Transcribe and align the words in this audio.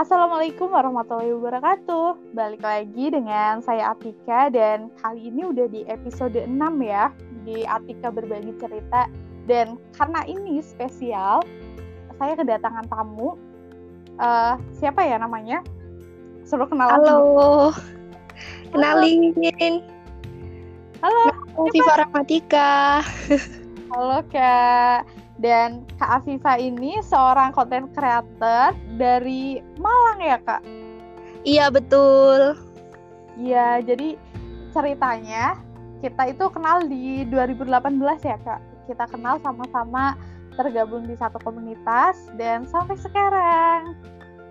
Assalamualaikum 0.00 0.72
warahmatullahi 0.72 1.36
wabarakatuh. 1.36 2.32
Balik 2.32 2.64
lagi 2.64 3.12
dengan 3.12 3.60
saya 3.60 3.92
Atika 3.92 4.48
dan 4.48 4.88
kali 5.04 5.28
ini 5.28 5.44
udah 5.44 5.68
di 5.68 5.84
episode 5.92 6.40
6 6.40 6.56
ya 6.80 7.12
di 7.44 7.68
Atika 7.68 8.08
berbagi 8.08 8.56
cerita 8.56 9.12
dan 9.44 9.76
karena 9.92 10.24
ini 10.24 10.64
spesial 10.64 11.44
saya 12.16 12.32
kedatangan 12.32 12.88
tamu 12.88 13.36
uh, 14.16 14.56
siapa 14.80 15.04
ya 15.04 15.20
namanya? 15.20 15.60
Suruh 16.48 16.64
kenalan. 16.64 16.96
Halo. 16.96 17.76
Kenalin. 18.72 19.36
Halo. 21.04 21.28
Viva 21.76 22.08
Rahmatika. 22.08 23.04
Halo 23.92 24.24
Kak. 24.32 25.19
Dan 25.40 25.88
Kak 25.96 26.20
Afifa 26.20 26.60
ini 26.60 27.00
seorang 27.00 27.56
konten 27.56 27.88
creator 27.96 28.76
dari 29.00 29.64
Malang 29.80 30.20
ya 30.20 30.36
Kak? 30.44 30.62
Iya 31.48 31.72
betul. 31.72 32.60
Iya, 33.40 33.80
jadi 33.80 34.20
ceritanya 34.76 35.56
kita 36.04 36.36
itu 36.36 36.44
kenal 36.52 36.84
di 36.84 37.24
2018 37.32 37.72
ya 38.20 38.36
Kak. 38.44 38.60
Kita 38.84 39.04
kenal 39.08 39.40
sama-sama 39.40 40.12
tergabung 40.60 41.08
di 41.08 41.16
satu 41.16 41.40
komunitas 41.40 42.28
dan 42.36 42.68
sampai 42.68 43.00
sekarang. 43.00 43.96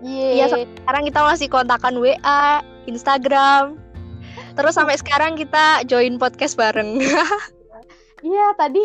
Iya, 0.02 0.50
sekarang 0.50 1.06
kita 1.06 1.20
masih 1.22 1.46
kontakan 1.46 2.02
WA, 2.02 2.66
Instagram. 2.90 3.78
Terus 4.58 4.74
sampai 4.74 4.98
sekarang 4.98 5.38
kita 5.38 5.86
join 5.86 6.18
podcast 6.18 6.58
bareng. 6.58 6.98
Iya, 8.20 8.52
tadi 8.52 8.84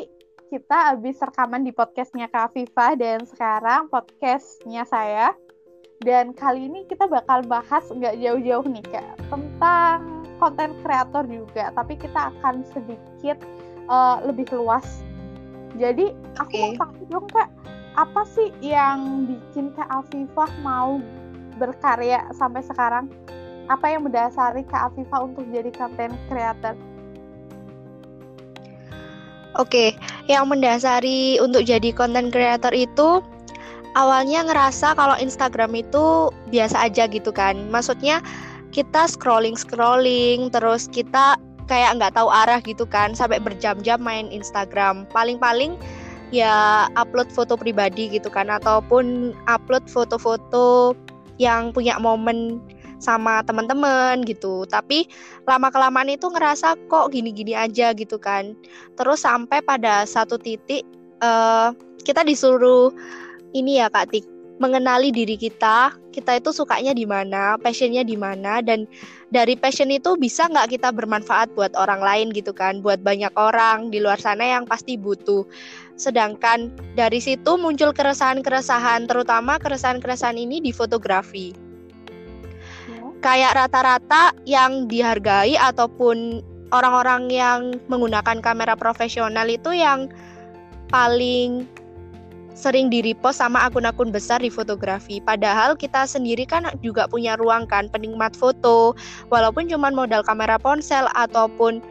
kita 0.49 0.93
habis 0.93 1.17
rekaman 1.17 1.65
di 1.65 1.73
podcastnya 1.73 2.29
Kak 2.29 2.53
Viva 2.53 2.93
dan 2.93 3.25
sekarang 3.25 3.89
podcastnya 3.89 4.85
saya. 4.85 5.33
Dan 6.03 6.35
kali 6.35 6.67
ini 6.67 6.83
kita 6.85 7.07
bakal 7.07 7.41
bahas 7.47 7.87
nggak 7.87 8.19
jauh-jauh 8.19 8.67
nih 8.67 8.83
Kak 8.83 9.15
tentang 9.31 9.99
konten 10.37 10.75
kreator 10.83 11.23
juga, 11.25 11.71
tapi 11.71 11.95
kita 11.95 12.35
akan 12.35 12.67
sedikit 12.75 13.39
uh, 13.87 14.19
lebih 14.27 14.45
luas. 14.51 15.01
Jadi 15.79 16.11
aku 16.35 16.51
okay. 16.51 16.75
mau 16.75 16.83
tanya 16.83 17.05
dong 17.09 17.27
Kak, 17.31 17.49
apa 17.95 18.21
sih 18.27 18.51
yang 18.59 19.23
bikin 19.25 19.71
Kak 19.73 19.87
Afifah 19.87 20.51
mau 20.61 20.99
berkarya 21.57 22.27
sampai 22.35 22.61
sekarang? 22.61 23.07
Apa 23.71 23.95
yang 23.95 24.05
mendasari 24.05 24.67
Kak 24.67 24.93
Afifah 24.93 25.31
untuk 25.31 25.47
jadi 25.49 25.71
konten 25.73 26.11
kreator? 26.27 26.75
Oke, 29.55 29.95
yang 30.27 30.51
mendasari 30.51 31.39
untuk 31.39 31.63
jadi 31.63 31.95
content 31.95 32.27
creator 32.31 32.75
itu 32.75 33.23
awalnya 33.95 34.43
ngerasa 34.43 34.93
kalau 34.99 35.15
Instagram 35.15 35.71
itu 35.79 36.29
biasa 36.51 36.91
aja 36.91 37.07
gitu 37.07 37.31
kan. 37.31 37.55
Maksudnya 37.71 38.19
kita 38.75 39.07
scrolling 39.07 39.55
scrolling 39.55 40.51
terus 40.51 40.91
kita 40.91 41.39
kayak 41.71 41.97
nggak 41.97 42.13
tahu 42.13 42.27
arah 42.27 42.59
gitu 42.61 42.83
kan 42.83 43.15
sampai 43.15 43.39
berjam-jam 43.39 43.97
main 44.03 44.27
Instagram. 44.27 45.07
Paling-paling 45.15 45.79
ya 46.35 46.85
upload 46.99 47.31
foto 47.31 47.55
pribadi 47.55 48.11
gitu 48.11 48.27
kan 48.27 48.51
ataupun 48.51 49.31
upload 49.47 49.87
foto-foto 49.87 50.93
yang 51.39 51.71
punya 51.71 51.95
momen 51.99 52.59
sama 53.05 53.45
teman-teman 53.45 54.25
gitu. 54.25 54.65
Tapi 54.65 55.05
lama 55.45 55.69
kelamaan 55.69 56.09
itu 56.09 56.25
ngerasa 56.33 56.73
kok 56.89 57.13
gini-gini 57.13 57.53
aja 57.53 57.93
gitu 57.93 58.17
kan. 58.17 58.57
Terus 58.97 59.21
sampai 59.21 59.61
pada 59.61 60.09
satu 60.09 60.41
titik 60.41 60.81
uh, 61.21 61.69
kita 62.01 62.25
disuruh 62.25 62.89
ini 63.53 63.77
ya 63.77 63.93
kak 63.93 64.09
Tik 64.09 64.25
mengenali 64.59 65.11
diri 65.11 65.35
kita. 65.35 65.91
Kita 66.15 66.39
itu 66.39 66.55
sukanya 66.55 66.95
di 66.95 67.03
mana 67.03 67.59
passionnya 67.59 68.07
di 68.07 68.15
mana 68.15 68.63
dan 68.63 68.87
dari 69.27 69.59
passion 69.59 69.91
itu 69.91 70.15
bisa 70.15 70.47
nggak 70.47 70.79
kita 70.79 70.95
bermanfaat 70.95 71.51
buat 71.59 71.75
orang 71.75 71.99
lain 71.99 72.27
gitu 72.31 72.55
kan? 72.55 72.79
Buat 72.79 73.03
banyak 73.03 73.35
orang 73.35 73.91
di 73.91 73.99
luar 73.99 74.15
sana 74.15 74.47
yang 74.47 74.63
pasti 74.63 74.95
butuh. 74.95 75.43
Sedangkan 75.99 76.71
dari 76.95 77.19
situ 77.19 77.59
muncul 77.59 77.91
keresahan-keresahan 77.91 79.11
terutama 79.11 79.59
keresahan-keresahan 79.59 80.39
ini 80.39 80.63
di 80.63 80.71
fotografi 80.71 81.64
kayak 83.25 83.57
rata-rata 83.57 84.37
yang 84.45 84.85
dihargai 84.85 85.57
ataupun 85.57 86.45
orang-orang 86.69 87.33
yang 87.33 87.81
menggunakan 87.89 88.37
kamera 88.37 88.77
profesional 88.77 89.49
itu 89.49 89.73
yang 89.73 90.13
paling 90.93 91.65
sering 92.53 92.87
di 92.93 93.01
repost 93.01 93.41
sama 93.41 93.65
akun-akun 93.65 94.13
besar 94.13 94.45
di 94.45 94.53
fotografi. 94.53 95.17
Padahal 95.17 95.73
kita 95.73 96.05
sendiri 96.05 96.45
kan 96.45 96.69
juga 96.85 97.09
punya 97.09 97.33
ruang 97.35 97.65
kan 97.65 97.89
penikmat 97.89 98.37
foto, 98.37 98.93
walaupun 99.33 99.65
cuma 99.73 99.89
modal 99.89 100.21
kamera 100.21 100.61
ponsel 100.61 101.09
ataupun 101.17 101.81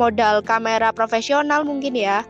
modal 0.00 0.40
kamera 0.40 0.96
profesional 0.96 1.60
mungkin 1.60 1.92
ya, 1.92 2.24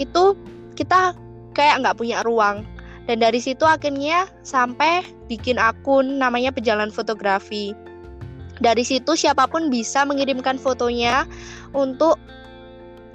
itu 0.00 0.32
kita 0.72 1.12
kayak 1.52 1.84
nggak 1.84 2.00
punya 2.00 2.24
ruang. 2.24 2.64
Dan 3.04 3.20
dari 3.20 3.44
situ 3.44 3.68
akhirnya 3.68 4.24
sampai 4.40 5.04
bikin 5.28 5.60
akun 5.60 6.16
namanya 6.16 6.48
Pejalan 6.48 6.88
Fotografi. 6.88 7.89
Dari 8.60 8.84
situ 8.84 9.16
siapa 9.16 9.48
pun 9.48 9.72
bisa 9.72 10.04
mengirimkan 10.04 10.60
fotonya 10.60 11.24
untuk 11.72 12.20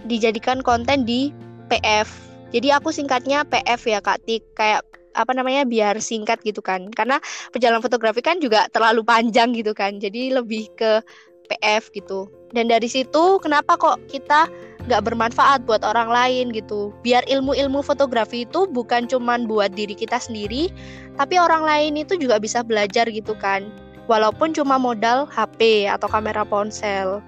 dijadikan 0.09 0.65
konten 0.65 1.05
di 1.05 1.29
PF. 1.69 2.09
Jadi 2.49 2.73
aku 2.73 2.89
singkatnya 2.89 3.45
PF 3.45 3.81
ya 3.85 3.99
Kak 4.01 4.25
Tik, 4.25 4.41
kayak 4.57 4.81
apa 5.15 5.31
namanya 5.31 5.63
biar 5.63 6.01
singkat 6.01 6.41
gitu 6.41 6.65
kan. 6.65 6.89
Karena 6.93 7.21
perjalanan 7.53 7.85
fotografi 7.85 8.25
kan 8.25 8.41
juga 8.41 8.65
terlalu 8.73 9.05
panjang 9.05 9.53
gitu 9.53 9.73
kan. 9.77 10.01
Jadi 10.01 10.33
lebih 10.33 10.69
ke 10.73 11.01
PF 11.45 11.93
gitu. 11.93 12.25
Dan 12.57 12.69
dari 12.73 12.89
situ 12.89 13.37
kenapa 13.37 13.77
kok 13.77 14.01
kita 14.09 14.49
nggak 14.85 15.01
bermanfaat 15.01 15.65
buat 15.65 15.81
orang 15.81 16.09
lain 16.09 16.53
gitu. 16.53 16.93
Biar 17.01 17.25
ilmu-ilmu 17.25 17.81
fotografi 17.85 18.45
itu 18.45 18.69
bukan 18.69 19.09
cuman 19.09 19.49
buat 19.49 19.73
diri 19.73 19.97
kita 19.97 20.21
sendiri, 20.21 20.69
tapi 21.17 21.41
orang 21.41 21.65
lain 21.65 22.01
itu 22.01 22.17
juga 22.17 22.37
bisa 22.37 22.61
belajar 22.61 23.09
gitu 23.09 23.33
kan 23.37 23.84
walaupun 24.05 24.53
cuma 24.53 24.77
modal 24.77 25.25
HP 25.29 25.89
atau 25.89 26.05
kamera 26.09 26.45
ponsel. 26.45 27.21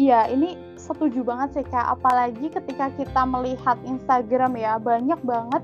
Iya, 0.00 0.32
ini 0.32 0.56
setuju 0.80 1.20
banget 1.20 1.60
sih 1.60 1.66
Kak. 1.68 2.00
Apalagi 2.00 2.48
ketika 2.48 2.88
kita 2.96 3.22
melihat 3.28 3.76
Instagram 3.84 4.56
ya, 4.56 4.80
banyak 4.80 5.20
banget 5.24 5.62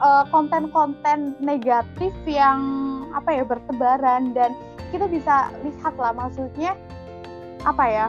eh, 0.00 0.24
konten-konten 0.32 1.36
negatif 1.42 2.12
yang 2.24 2.60
apa 3.12 3.42
ya 3.42 3.44
bertebaran. 3.44 4.32
Dan 4.32 4.56
kita 4.94 5.08
bisa 5.10 5.52
lihat 5.60 5.94
lah 6.00 6.16
maksudnya 6.16 6.72
apa 7.66 7.84
ya 7.84 8.06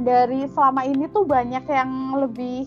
dari 0.00 0.48
selama 0.54 0.86
ini 0.86 1.10
tuh 1.12 1.28
banyak 1.28 1.64
yang 1.68 2.16
lebih 2.16 2.64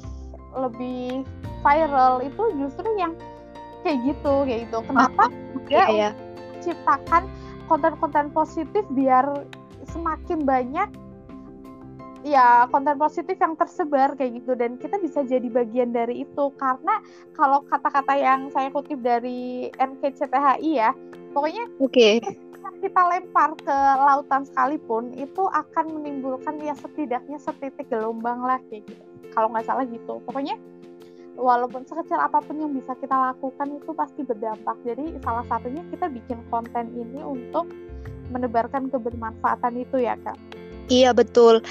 lebih 0.53 1.25
viral. 1.65 2.21
Itu 2.21 2.53
justru 2.61 2.85
yang 2.99 3.17
kayak 3.81 4.05
gitu 4.05 4.33
kayak 4.45 4.59
gitu. 4.69 4.77
Kenapa? 4.85 5.33
Ya, 5.69 5.85
ya 5.89 6.09
ciptakan 6.61 7.25
konten-konten 7.69 8.33
positif 8.33 8.81
biar 8.93 9.45
semakin 9.89 10.43
banyak 10.43 10.89
ya 12.25 12.67
konten 12.67 12.99
positif 12.99 13.39
yang 13.39 13.55
tersebar 13.55 14.15
kayak 14.19 14.43
gitu. 14.43 14.55
Dan 14.55 14.75
kita 14.75 14.99
bisa 14.99 15.23
jadi 15.23 15.45
bagian 15.47 15.95
dari 15.95 16.27
itu. 16.27 16.51
Karena 16.59 16.99
kalau 17.35 17.63
kata-kata 17.67 18.13
yang 18.17 18.51
saya 18.51 18.69
kutip 18.73 18.99
dari 18.99 19.71
NKCTHI 19.79 20.71
ya 20.75 20.91
pokoknya 21.29 21.63
oke. 21.77 21.93
okay. 21.93 22.17
kita 22.79 23.01
lempar 23.11 23.59
ke 23.59 23.77
lautan 23.99 24.47
sekalipun 24.47 25.11
itu 25.19 25.43
akan 25.51 25.99
menimbulkan 25.99 26.63
ya 26.63 26.71
setidaknya 26.79 27.35
setitik 27.35 27.91
gelombang 27.91 28.39
lah 28.39 28.59
kayak 28.71 28.87
gitu. 28.87 29.03
Kalau 29.35 29.51
nggak 29.51 29.67
salah 29.67 29.85
gitu. 29.87 30.23
Pokoknya 30.23 30.55
walaupun 31.39 31.87
sekecil 31.87 32.19
apa 32.19 32.43
pun 32.43 32.59
yang 32.59 32.75
bisa 32.75 32.91
kita 32.99 33.15
lakukan 33.15 33.79
itu 33.79 33.91
pasti 33.95 34.21
berdampak. 34.27 34.75
Jadi 34.83 35.17
salah 35.23 35.47
satunya 35.47 35.81
kita 35.89 36.11
bikin 36.11 36.39
konten 36.51 36.91
ini 36.93 37.23
untuk 37.23 37.71
menebarkan 38.29 38.91
kebermanfaatan 38.91 39.79
itu 39.79 40.03
ya 40.03 40.19
kak. 40.21 40.37
Iya 40.91 41.15
betul. 41.15 41.63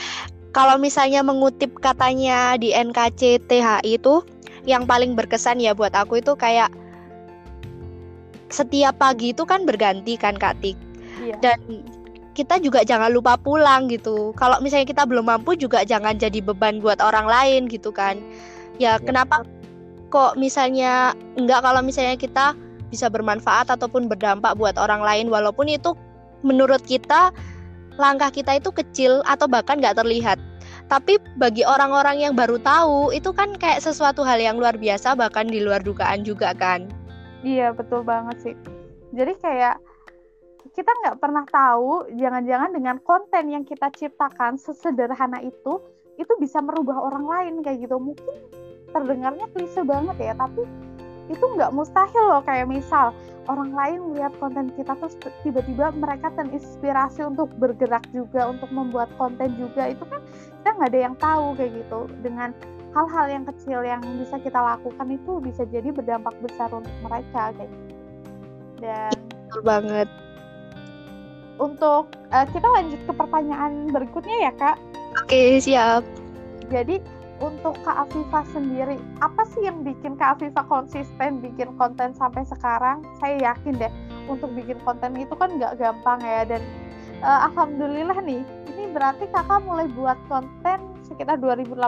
Kalau 0.56 0.80
misalnya 0.80 1.20
mengutip 1.22 1.76
katanya 1.78 2.56
di 2.56 2.72
NKCTHI 2.72 3.84
itu 3.84 4.24
yang 4.64 4.88
paling 4.88 5.14
berkesan 5.14 5.60
ya 5.60 5.76
buat 5.76 5.92
aku 5.92 6.18
itu 6.18 6.34
kayak 6.34 6.72
setiap 8.48 8.96
pagi 8.96 9.36
itu 9.36 9.44
kan 9.44 9.68
berganti 9.68 10.16
kan 10.16 10.34
Kak 10.34 10.56
Tik. 10.64 10.76
Iya. 11.20 11.36
Dan 11.44 11.58
kita 12.32 12.62
juga 12.62 12.86
jangan 12.86 13.12
lupa 13.12 13.36
pulang 13.36 13.90
gitu. 13.92 14.32
Kalau 14.38 14.56
misalnya 14.64 14.88
kita 14.88 15.04
belum 15.04 15.28
mampu 15.28 15.58
juga 15.58 15.84
jangan 15.84 16.16
jadi 16.16 16.40
beban 16.40 16.80
buat 16.80 17.02
orang 17.02 17.28
lain 17.28 17.60
gitu 17.68 17.92
kan. 17.92 18.16
Ya, 18.78 18.96
ya 18.96 19.02
kenapa 19.02 19.42
kok 20.08 20.40
misalnya 20.40 21.12
enggak 21.36 21.60
kalau 21.64 21.80
misalnya 21.84 22.16
kita 22.16 22.56
bisa 22.88 23.12
bermanfaat 23.12 23.68
ataupun 23.68 24.08
berdampak 24.08 24.56
buat 24.56 24.80
orang 24.80 25.04
lain 25.04 25.26
walaupun 25.28 25.68
itu 25.68 25.92
menurut 26.40 26.80
kita 26.88 27.32
langkah 27.98 28.30
kita 28.30 28.56
itu 28.56 28.70
kecil 28.70 29.20
atau 29.26 29.50
bahkan 29.50 29.76
nggak 29.82 29.98
terlihat. 29.98 30.38
Tapi 30.88 31.20
bagi 31.36 31.68
orang-orang 31.68 32.24
yang 32.24 32.32
baru 32.32 32.56
tahu 32.64 33.12
itu 33.12 33.28
kan 33.36 33.52
kayak 33.60 33.84
sesuatu 33.84 34.24
hal 34.24 34.40
yang 34.40 34.56
luar 34.56 34.72
biasa 34.78 35.12
bahkan 35.18 35.44
di 35.44 35.60
luar 35.60 35.84
dugaan 35.84 36.24
juga 36.24 36.56
kan. 36.56 36.88
Iya 37.44 37.76
betul 37.76 38.06
banget 38.06 38.36
sih. 38.40 38.54
Jadi 39.12 39.36
kayak 39.36 39.76
kita 40.72 40.88
nggak 41.04 41.18
pernah 41.20 41.44
tahu 41.50 42.08
jangan-jangan 42.16 42.70
dengan 42.72 42.96
konten 43.04 43.50
yang 43.52 43.66
kita 43.68 43.92
ciptakan 43.92 44.56
sesederhana 44.56 45.42
itu 45.44 45.82
itu 46.16 46.32
bisa 46.40 46.62
merubah 46.64 46.96
orang 47.04 47.26
lain 47.26 47.54
kayak 47.60 47.84
gitu. 47.84 48.00
Mungkin 48.00 48.24
terdengarnya 48.92 49.46
klise 49.52 49.82
banget 49.84 50.16
ya 50.20 50.32
tapi 50.36 50.64
itu 51.28 51.44
nggak 51.44 51.72
mustahil 51.76 52.24
loh 52.24 52.40
kayak 52.40 52.68
misal 52.72 53.12
orang 53.48 53.72
lain 53.72 54.12
melihat 54.12 54.32
konten 54.38 54.68
kita 54.76 54.92
terus 55.00 55.16
tiba-tiba 55.40 55.92
mereka 55.96 56.28
terinspirasi 56.36 57.24
untuk 57.24 57.48
bergerak 57.56 58.04
juga 58.12 58.52
untuk 58.52 58.68
membuat 58.68 59.08
konten 59.16 59.56
juga 59.56 59.88
itu 59.92 60.04
kan 60.04 60.20
kita 60.60 60.68
nggak 60.76 60.88
ada 60.92 61.00
yang 61.00 61.16
tahu 61.16 61.56
kayak 61.56 61.72
gitu. 61.80 62.00
Dengan 62.20 62.52
hal-hal 62.92 63.26
yang 63.32 63.44
kecil 63.48 63.80
yang 63.84 64.00
bisa 64.20 64.36
kita 64.40 64.60
lakukan 64.60 65.08
itu 65.08 65.32
bisa 65.40 65.64
jadi 65.68 65.88
berdampak 65.88 66.36
besar 66.44 66.68
untuk 66.72 66.92
mereka 67.00 67.56
kayak 67.56 67.72
gitu. 67.72 67.94
Dan 68.84 69.12
betul 69.48 69.62
banget. 69.64 70.08
untuk 71.58 72.06
uh, 72.30 72.46
kita 72.54 72.68
lanjut 72.70 73.02
ke 73.02 73.12
pertanyaan 73.18 73.90
berikutnya 73.90 74.46
ya 74.46 74.52
kak. 74.54 74.78
Oke 75.26 75.58
siap. 75.58 76.06
Jadi 76.70 77.02
untuk 77.38 77.78
Kak 77.86 78.08
Afifa 78.08 78.42
sendiri, 78.50 78.98
apa 79.22 79.46
sih 79.54 79.62
yang 79.66 79.86
bikin 79.86 80.18
Kak 80.18 80.38
Afifa 80.38 80.66
konsisten 80.66 81.38
bikin 81.38 81.74
konten 81.78 82.10
sampai 82.14 82.42
sekarang? 82.46 83.06
Saya 83.22 83.54
yakin 83.54 83.78
deh, 83.78 83.92
untuk 84.26 84.50
bikin 84.54 84.78
konten 84.82 85.14
itu 85.14 85.34
kan 85.38 85.54
nggak 85.54 85.78
gampang 85.78 86.18
ya. 86.22 86.42
Dan 86.46 86.62
uh, 87.22 87.46
alhamdulillah 87.50 88.18
nih, 88.26 88.42
ini 88.74 88.84
berarti 88.90 89.30
kakak 89.30 89.62
mulai 89.62 89.86
buat 89.94 90.18
konten 90.26 90.78
sekitar 91.06 91.38
2018 91.38 91.78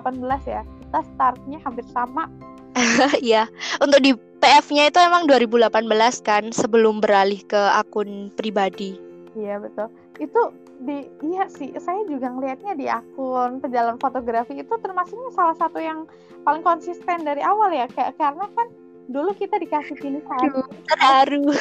ya. 0.47 0.62
Kita 0.62 1.00
startnya 1.14 1.58
hampir 1.62 1.87
sama. 1.91 2.31
Iya, 3.20 3.50
untuk 3.82 4.00
di 4.00 4.14
PF-nya 4.14 4.88
itu 4.88 4.99
emang 5.03 5.26
2018 5.26 5.91
kan, 6.23 6.44
sebelum 6.55 7.03
beralih 7.03 7.43
ke 7.43 7.58
akun 7.58 8.31
pribadi. 8.38 8.96
Iya 9.35 9.58
betul. 9.58 9.91
Itu 10.20 10.52
di 10.81 11.08
iya 11.25 11.49
sih 11.49 11.72
saya 11.81 12.05
juga 12.05 12.28
ngelihatnya 12.28 12.72
di 12.76 12.87
akun 12.88 13.61
pejalan 13.61 13.96
fotografi 13.96 14.61
itu 14.61 14.75
termasuknya 14.81 15.32
salah 15.32 15.56
satu 15.56 15.81
yang 15.81 16.08
paling 16.44 16.64
konsisten 16.64 17.25
dari 17.25 17.44
awal 17.44 17.69
ya 17.69 17.84
kayak 17.93 18.17
karena 18.17 18.49
kan 18.52 18.69
dulu 19.08 19.32
kita 19.34 19.56
dikasih 19.58 19.96
pilihan 19.99 20.52
terharu. 20.88 21.50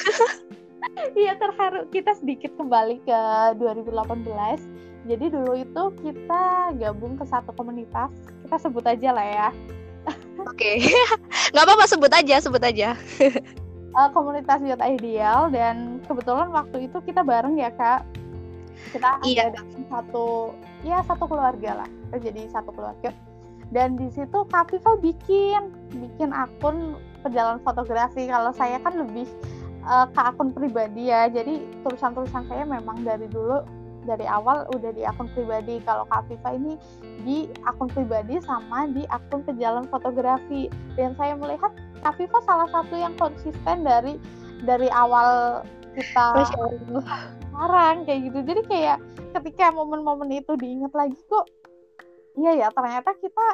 Iya 1.11 1.35
terharu. 1.35 1.91
Kita 1.91 2.15
sedikit 2.15 2.55
kembali 2.55 3.03
ke 3.03 3.19
2018 3.59 4.79
jadi 5.07 5.25
dulu 5.31 5.53
itu 5.55 5.83
kita 6.05 6.75
gabung 6.75 7.15
ke 7.15 7.25
satu 7.25 7.55
komunitas. 7.55 8.11
Kita 8.43 8.55
sebut 8.59 8.83
aja 8.83 9.09
lah 9.15 9.25
ya. 9.25 9.49
Oke. 10.43 10.77
Okay. 10.83 10.93
nggak 11.55 11.65
apa-apa 11.65 11.85
sebut 11.87 12.11
aja 12.11 12.35
sebut 12.43 12.61
aja. 12.61 12.93
Uh, 13.95 14.09
komunitas 14.15 14.59
Youth 14.61 14.83
Ideal 14.83 15.49
dan 15.49 16.03
kebetulan 16.05 16.51
waktu 16.51 16.91
itu 16.91 17.01
kita 17.01 17.23
bareng 17.23 17.57
ya 17.57 17.71
kak 17.73 18.03
kita 18.89 19.21
iya. 19.27 19.53
ada 19.53 19.61
satu 19.89 20.55
ya 20.81 21.03
satu 21.05 21.25
keluarga 21.29 21.83
lah. 21.83 21.89
Kita 21.89 22.17
jadi 22.31 22.41
satu 22.49 22.71
keluarga. 22.73 23.11
Dan 23.69 24.01
di 24.01 24.09
situ 24.09 24.37
Kak 24.49 24.73
Viva 24.73 24.97
bikin 24.97 25.69
bikin 26.01 26.33
akun 26.33 26.97
perjalanan 27.21 27.61
fotografi. 27.61 28.25
Kalau 28.25 28.49
saya 28.55 28.81
kan 28.81 28.97
lebih 28.97 29.29
uh, 29.85 30.09
ke 30.09 30.19
akun 30.19 30.49
pribadi 30.49 31.13
ya. 31.13 31.29
Jadi 31.29 31.61
tulisan-tulisan 31.85 32.49
saya 32.49 32.65
memang 32.65 33.05
dari 33.05 33.29
dulu 33.29 33.61
dari 34.09 34.25
awal 34.25 34.65
udah 34.73 34.89
di 34.89 35.05
akun 35.05 35.29
pribadi. 35.37 35.77
Kalau 35.85 36.09
Kak 36.09 36.25
Viva 36.33 36.49
ini 36.57 36.73
di 37.21 37.45
akun 37.69 37.93
pribadi 37.93 38.41
sama 38.41 38.89
di 38.89 39.05
akun 39.13 39.45
pejalan 39.45 39.85
fotografi. 39.85 40.65
Dan 40.97 41.13
saya 41.13 41.37
melihat 41.37 41.69
Kak 42.01 42.17
Viva 42.17 42.41
salah 42.49 42.69
satu 42.73 42.97
yang 42.97 43.13
konsisten 43.21 43.85
dari 43.85 44.17
dari 44.65 44.89
awal 44.89 45.61
kita 45.93 46.25
sekarang 47.59 48.07
kayak 48.07 48.19
gitu. 48.31 48.39
Jadi 48.47 48.61
kayak 48.71 48.97
ketika 49.35 49.75
momen-momen 49.75 50.31
itu 50.31 50.55
diingat 50.55 50.95
lagi 50.95 51.19
kok 51.27 51.43
iya 52.39 52.55
ya 52.55 52.67
ternyata 52.71 53.11
kita 53.19 53.47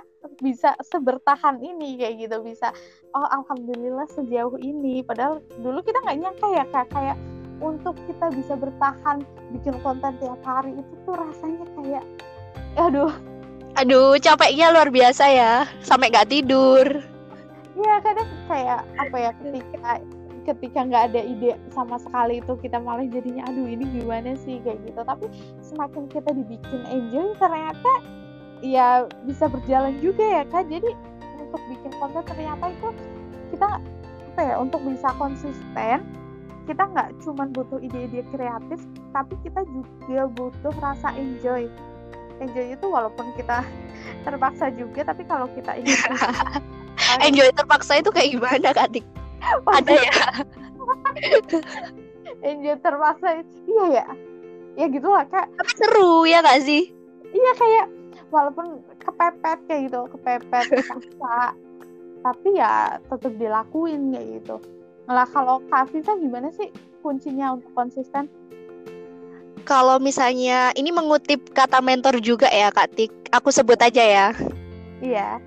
bisa 0.45 0.77
sebertahan 0.85 1.57
ini 1.57 1.97
kayak 1.97 2.21
gitu. 2.21 2.37
Bisa 2.45 2.69
oh 3.17 3.25
alhamdulillah 3.33 4.05
sejauh 4.13 4.61
ini. 4.61 5.01
Padahal 5.01 5.41
dulu 5.57 5.81
kita 5.81 6.05
nggak 6.05 6.19
nyangka 6.21 6.47
ya 6.53 6.65
kak 6.69 6.85
kayak 6.93 7.17
untuk 7.65 7.97
kita 8.05 8.29
bisa 8.29 8.53
bertahan 8.53 9.25
bikin 9.57 9.73
konten 9.81 10.13
tiap 10.21 10.37
hari 10.45 10.77
itu 10.77 10.93
tuh 11.09 11.17
rasanya 11.17 11.65
kayak 11.81 12.05
aduh. 12.77 13.13
Aduh 13.75 14.21
capeknya 14.21 14.69
luar 14.69 14.93
biasa 14.93 15.33
ya 15.33 15.65
sampai 15.81 16.13
nggak 16.13 16.29
tidur. 16.29 17.01
Iya 17.73 17.95
kadang 18.05 18.29
kayak 18.45 18.85
apa 19.01 19.17
ya 19.17 19.31
ketika 19.41 19.99
ketika 20.45 20.85
nggak 20.85 21.03
ada 21.11 21.21
ide 21.25 21.57
sama 21.73 21.97
sekali 21.97 22.39
itu 22.39 22.53
kita 22.61 22.77
malah 22.77 23.03
jadinya 23.09 23.49
aduh 23.49 23.65
ini 23.65 23.83
gimana 23.99 24.37
sih? 24.37 24.61
Kayak 24.61 24.85
gitu. 24.85 25.01
Tapi 25.01 25.25
semakin 25.65 26.03
kita 26.07 26.29
dibikin 26.31 26.81
enjoy 26.87 27.33
ternyata 27.41 27.91
ya 28.61 29.09
bisa 29.25 29.49
berjalan 29.49 29.97
juga 29.99 30.23
ya 30.23 30.43
kak. 30.47 30.69
Jadi 30.69 30.93
untuk 31.41 31.61
bikin 31.67 31.91
konten 31.97 32.23
ternyata 32.23 32.65
itu 32.69 32.89
kita 33.53 33.67
apa 34.35 34.41
ya 34.43 34.55
untuk 34.59 34.83
bisa 34.83 35.09
konsisten 35.15 36.03
kita 36.65 36.81
nggak 36.81 37.13
cuma 37.21 37.45
butuh 37.53 37.77
ide-ide 37.77 38.25
kreatif 38.33 38.81
tapi 39.13 39.37
kita 39.45 39.61
juga 39.69 40.27
butuh 40.33 40.73
rasa 40.81 41.13
enjoy. 41.13 41.69
Enjoy 42.41 42.75
itu 42.75 42.85
walaupun 42.89 43.31
kita 43.39 43.63
terpaksa 44.25 44.73
juga 44.75 45.07
tapi 45.07 45.23
kalau 45.23 45.47
kita 45.55 45.77
ingin 45.77 45.95
enjoy 47.27 47.49
terpaksa 47.53 48.01
itu 48.01 48.09
kayak 48.11 48.29
gimana 48.35 48.69
kak 48.75 48.91
Dik? 48.91 49.05
Ada 49.65 49.93
ya? 49.93 50.19
Enjoy 52.41 52.75
terpaksa. 52.83 53.41
Iya 53.65 53.85
ya. 54.01 54.07
Ya 54.75 54.85
gitu 54.91 55.07
lah 55.07 55.23
kak. 55.29 55.47
Tapi 55.55 55.71
seru 55.79 56.27
ya 56.27 56.43
gak 56.43 56.65
sih? 56.67 56.91
Iya 57.31 57.51
kayak 57.55 57.85
walaupun 58.31 58.83
kepepet 58.99 59.59
kayak 59.67 59.81
gitu 59.91 60.01
kepepet 60.11 60.65
paksa 60.83 61.55
tapi 62.25 62.57
ya 62.57 62.97
tetap 63.05 63.33
dilakuin 63.37 64.11
kayak 64.11 64.41
gitu. 64.41 64.55
Lah 65.05 65.29
kalau 65.29 65.61
kak 65.69 65.93
Viva 65.93 66.17
gimana 66.17 66.49
sih 66.57 66.73
kuncinya 67.05 67.53
untuk 67.53 67.69
konsisten? 67.77 68.25
Kalau 69.65 69.97
misalnya 69.97 70.73
ini 70.77 70.93
mengutip 70.93 71.53
kata 71.53 71.81
mentor 71.81 72.21
juga 72.21 72.45
ya 72.53 72.69
Kak 72.69 72.93
Tik, 72.93 73.33
aku 73.33 73.49
sebut 73.49 73.81
aja 73.81 74.01
ya. 74.05 74.27
Iya. 75.01 75.41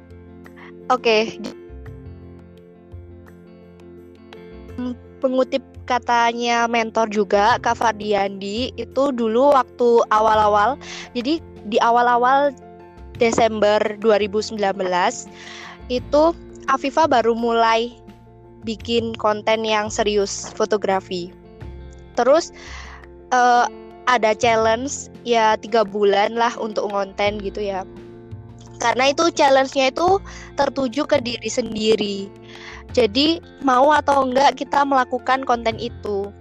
Oke, 0.90 1.38
okay 1.38 1.57
pengutip 5.18 5.64
katanya 5.88 6.68
mentor 6.70 7.10
juga 7.10 7.58
Kak 7.58 7.80
Fardiandi 7.80 8.70
itu 8.76 9.02
dulu 9.10 9.56
waktu 9.56 10.04
awal-awal. 10.12 10.76
Jadi 11.16 11.42
di 11.66 11.78
awal-awal 11.80 12.54
Desember 13.18 13.80
2019 13.98 14.60
itu 15.90 16.22
Afifa 16.68 17.08
baru 17.08 17.32
mulai 17.32 17.96
bikin 18.62 19.16
konten 19.16 19.64
yang 19.64 19.88
serius 19.88 20.52
fotografi. 20.52 21.32
Terus 22.12 22.52
uh, 23.32 23.64
ada 24.04 24.36
challenge 24.36 25.08
ya 25.24 25.56
tiga 25.56 25.84
bulan 25.84 26.36
lah 26.36 26.52
untuk 26.60 26.92
ngonten 26.92 27.40
gitu 27.40 27.64
ya. 27.64 27.88
Karena 28.78 29.10
itu 29.10 29.32
challenge-nya 29.34 29.90
itu 29.90 30.22
tertuju 30.54 31.02
ke 31.08 31.18
diri 31.18 31.50
sendiri 31.50 32.30
jadi 32.96 33.42
mau 33.60 33.92
atau 33.92 34.24
enggak 34.24 34.56
kita 34.60 34.84
melakukan 34.84 35.44
konten 35.44 35.76
itu. 35.76 36.32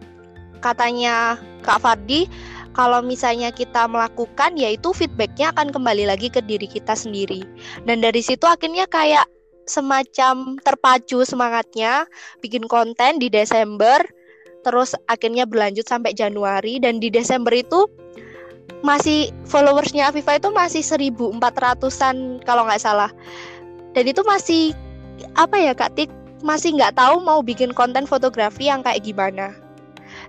Katanya 0.64 1.38
Kak 1.62 1.84
Fardi, 1.84 2.26
kalau 2.74 3.04
misalnya 3.04 3.52
kita 3.54 3.86
melakukan 3.86 4.56
yaitu 4.58 4.94
feedbacknya 4.96 5.54
akan 5.54 5.70
kembali 5.70 6.08
lagi 6.08 6.32
ke 6.32 6.42
diri 6.46 6.66
kita 6.66 6.96
sendiri. 6.96 7.44
Dan 7.84 8.02
dari 8.02 8.24
situ 8.24 8.48
akhirnya 8.48 8.88
kayak 8.90 9.28
semacam 9.68 10.56
terpacu 10.64 11.28
semangatnya 11.28 12.08
bikin 12.40 12.66
konten 12.72 13.20
di 13.20 13.28
Desember 13.28 14.00
terus 14.64 14.96
akhirnya 15.12 15.44
berlanjut 15.44 15.84
sampai 15.84 16.16
Januari 16.16 16.80
dan 16.80 17.04
di 17.04 17.12
Desember 17.12 17.52
itu 17.52 17.88
masih 18.84 19.32
followersnya 19.48 20.08
Afifa 20.08 20.40
itu 20.40 20.52
masih 20.52 20.84
1400-an 20.84 22.44
kalau 22.48 22.64
nggak 22.68 22.80
salah 22.82 23.12
dan 23.92 24.04
itu 24.08 24.24
masih 24.24 24.72
apa 25.36 25.56
ya 25.60 25.76
Kak 25.76 25.96
Tik 26.00 26.12
masih 26.46 26.78
nggak 26.78 26.98
tahu 26.98 27.22
mau 27.24 27.42
bikin 27.42 27.74
konten 27.74 28.06
fotografi 28.06 28.70
yang 28.70 28.86
kayak 28.86 29.06
gimana. 29.06 29.54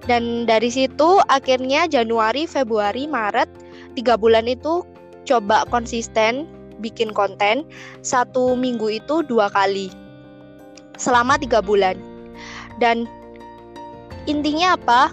Dan 0.07 0.47
dari 0.47 0.69
situ 0.73 1.21
akhirnya 1.29 1.89
Januari, 1.89 2.45
Februari, 2.49 3.05
Maret 3.09 3.49
tiga 3.97 4.15
bulan 4.15 4.47
itu 4.47 4.85
coba 5.29 5.67
konsisten 5.69 6.49
bikin 6.79 7.11
konten 7.11 7.67
satu 8.01 8.55
minggu 8.55 9.03
itu 9.03 9.27
dua 9.27 9.51
kali 9.51 9.91
selama 10.97 11.37
tiga 11.37 11.59
bulan. 11.63 11.99
Dan 12.79 13.07
intinya 14.31 14.79
apa? 14.79 15.11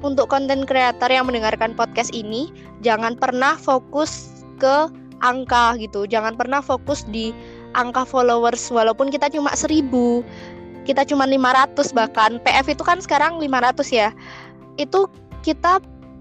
Untuk 0.00 0.32
konten 0.32 0.64
kreator 0.64 1.12
yang 1.12 1.28
mendengarkan 1.28 1.76
podcast 1.76 2.08
ini, 2.16 2.48
jangan 2.80 3.20
pernah 3.20 3.52
fokus 3.60 4.40
ke 4.56 4.88
angka 5.20 5.76
gitu. 5.76 6.08
Jangan 6.08 6.40
pernah 6.40 6.64
fokus 6.64 7.04
di 7.12 7.36
angka 7.74 8.06
followers 8.06 8.70
walaupun 8.70 9.10
kita 9.12 9.30
cuma 9.30 9.52
seribu 9.54 10.22
kita 10.88 11.04
cuma 11.04 11.28
500 11.28 11.76
bahkan 11.92 12.40
PF 12.42 12.66
itu 12.72 12.82
kan 12.82 12.98
sekarang 12.98 13.38
500 13.38 13.84
ya 13.92 14.10
itu 14.80 15.06
kita 15.44 15.78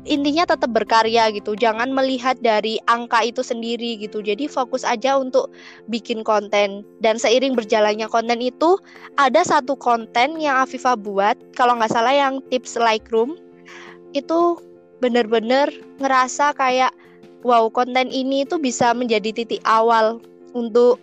intinya 0.08 0.48
tetap 0.48 0.72
berkarya 0.72 1.28
gitu 1.36 1.54
jangan 1.60 1.92
melihat 1.92 2.40
dari 2.40 2.80
angka 2.88 3.20
itu 3.22 3.44
sendiri 3.44 4.00
gitu 4.00 4.24
jadi 4.24 4.48
fokus 4.48 4.88
aja 4.88 5.20
untuk 5.20 5.52
bikin 5.92 6.24
konten 6.24 6.88
dan 7.04 7.20
seiring 7.20 7.54
berjalannya 7.54 8.08
konten 8.08 8.40
itu 8.40 8.80
ada 9.20 9.44
satu 9.44 9.76
konten 9.76 10.40
yang 10.40 10.64
Afifa 10.64 10.96
buat 10.96 11.36
kalau 11.54 11.76
nggak 11.78 11.92
salah 11.92 12.16
yang 12.16 12.40
tips 12.48 12.80
Lightroom 12.80 13.36
itu 14.16 14.58
bener-bener 15.04 15.68
ngerasa 16.00 16.56
kayak 16.56 16.96
wow 17.44 17.68
konten 17.68 18.08
ini 18.10 18.48
tuh 18.48 18.60
bisa 18.60 18.96
menjadi 18.96 19.36
titik 19.36 19.62
awal 19.68 20.24
untuk 20.56 21.00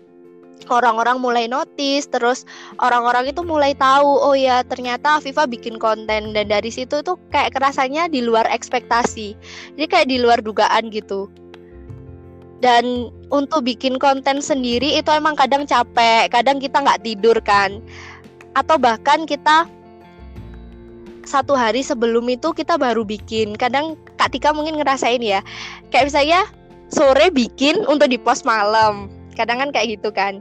orang-orang 0.66 1.20
mulai 1.20 1.44
notice 1.46 2.08
terus 2.10 2.48
orang-orang 2.80 3.30
itu 3.30 3.44
mulai 3.44 3.76
tahu 3.76 4.08
oh 4.08 4.34
ya 4.34 4.64
ternyata 4.66 5.20
Viva 5.22 5.44
bikin 5.46 5.76
konten. 5.76 6.34
Dan 6.34 6.46
dari 6.50 6.70
situ 6.72 7.04
tuh 7.04 7.20
kayak 7.30 7.54
kerasanya 7.54 8.08
di 8.10 8.24
luar 8.24 8.48
ekspektasi. 8.50 9.36
Jadi 9.76 9.86
kayak 9.86 10.08
di 10.08 10.18
luar 10.18 10.40
dugaan 10.40 10.88
gitu. 10.90 11.28
Dan 12.64 13.12
untuk 13.28 13.68
bikin 13.68 14.00
konten 14.00 14.40
sendiri 14.40 14.96
itu 14.96 15.12
emang 15.12 15.36
kadang 15.36 15.68
capek 15.68 16.32
kadang 16.32 16.56
kita 16.56 16.80
nggak 16.80 17.04
tidur 17.04 17.36
kan. 17.44 17.78
Atau 18.56 18.80
bahkan 18.80 19.28
kita 19.28 19.68
satu 21.26 21.58
hari 21.58 21.82
sebelum 21.82 22.24
itu 22.32 22.54
kita 22.56 22.80
baru 22.80 23.04
bikin. 23.04 23.58
Kadang 23.58 23.98
Kak 24.16 24.32
Tika 24.32 24.56
mungkin 24.56 24.80
ngerasain 24.80 25.20
ya. 25.20 25.44
Kayak 25.92 26.08
misalnya 26.08 26.40
sore 26.88 27.28
bikin 27.34 27.82
untuk 27.90 28.08
di 28.08 28.16
post 28.16 28.46
malam 28.46 29.15
kadang 29.36 29.60
kan 29.60 29.70
kayak 29.70 30.00
gitu 30.00 30.10
kan. 30.10 30.40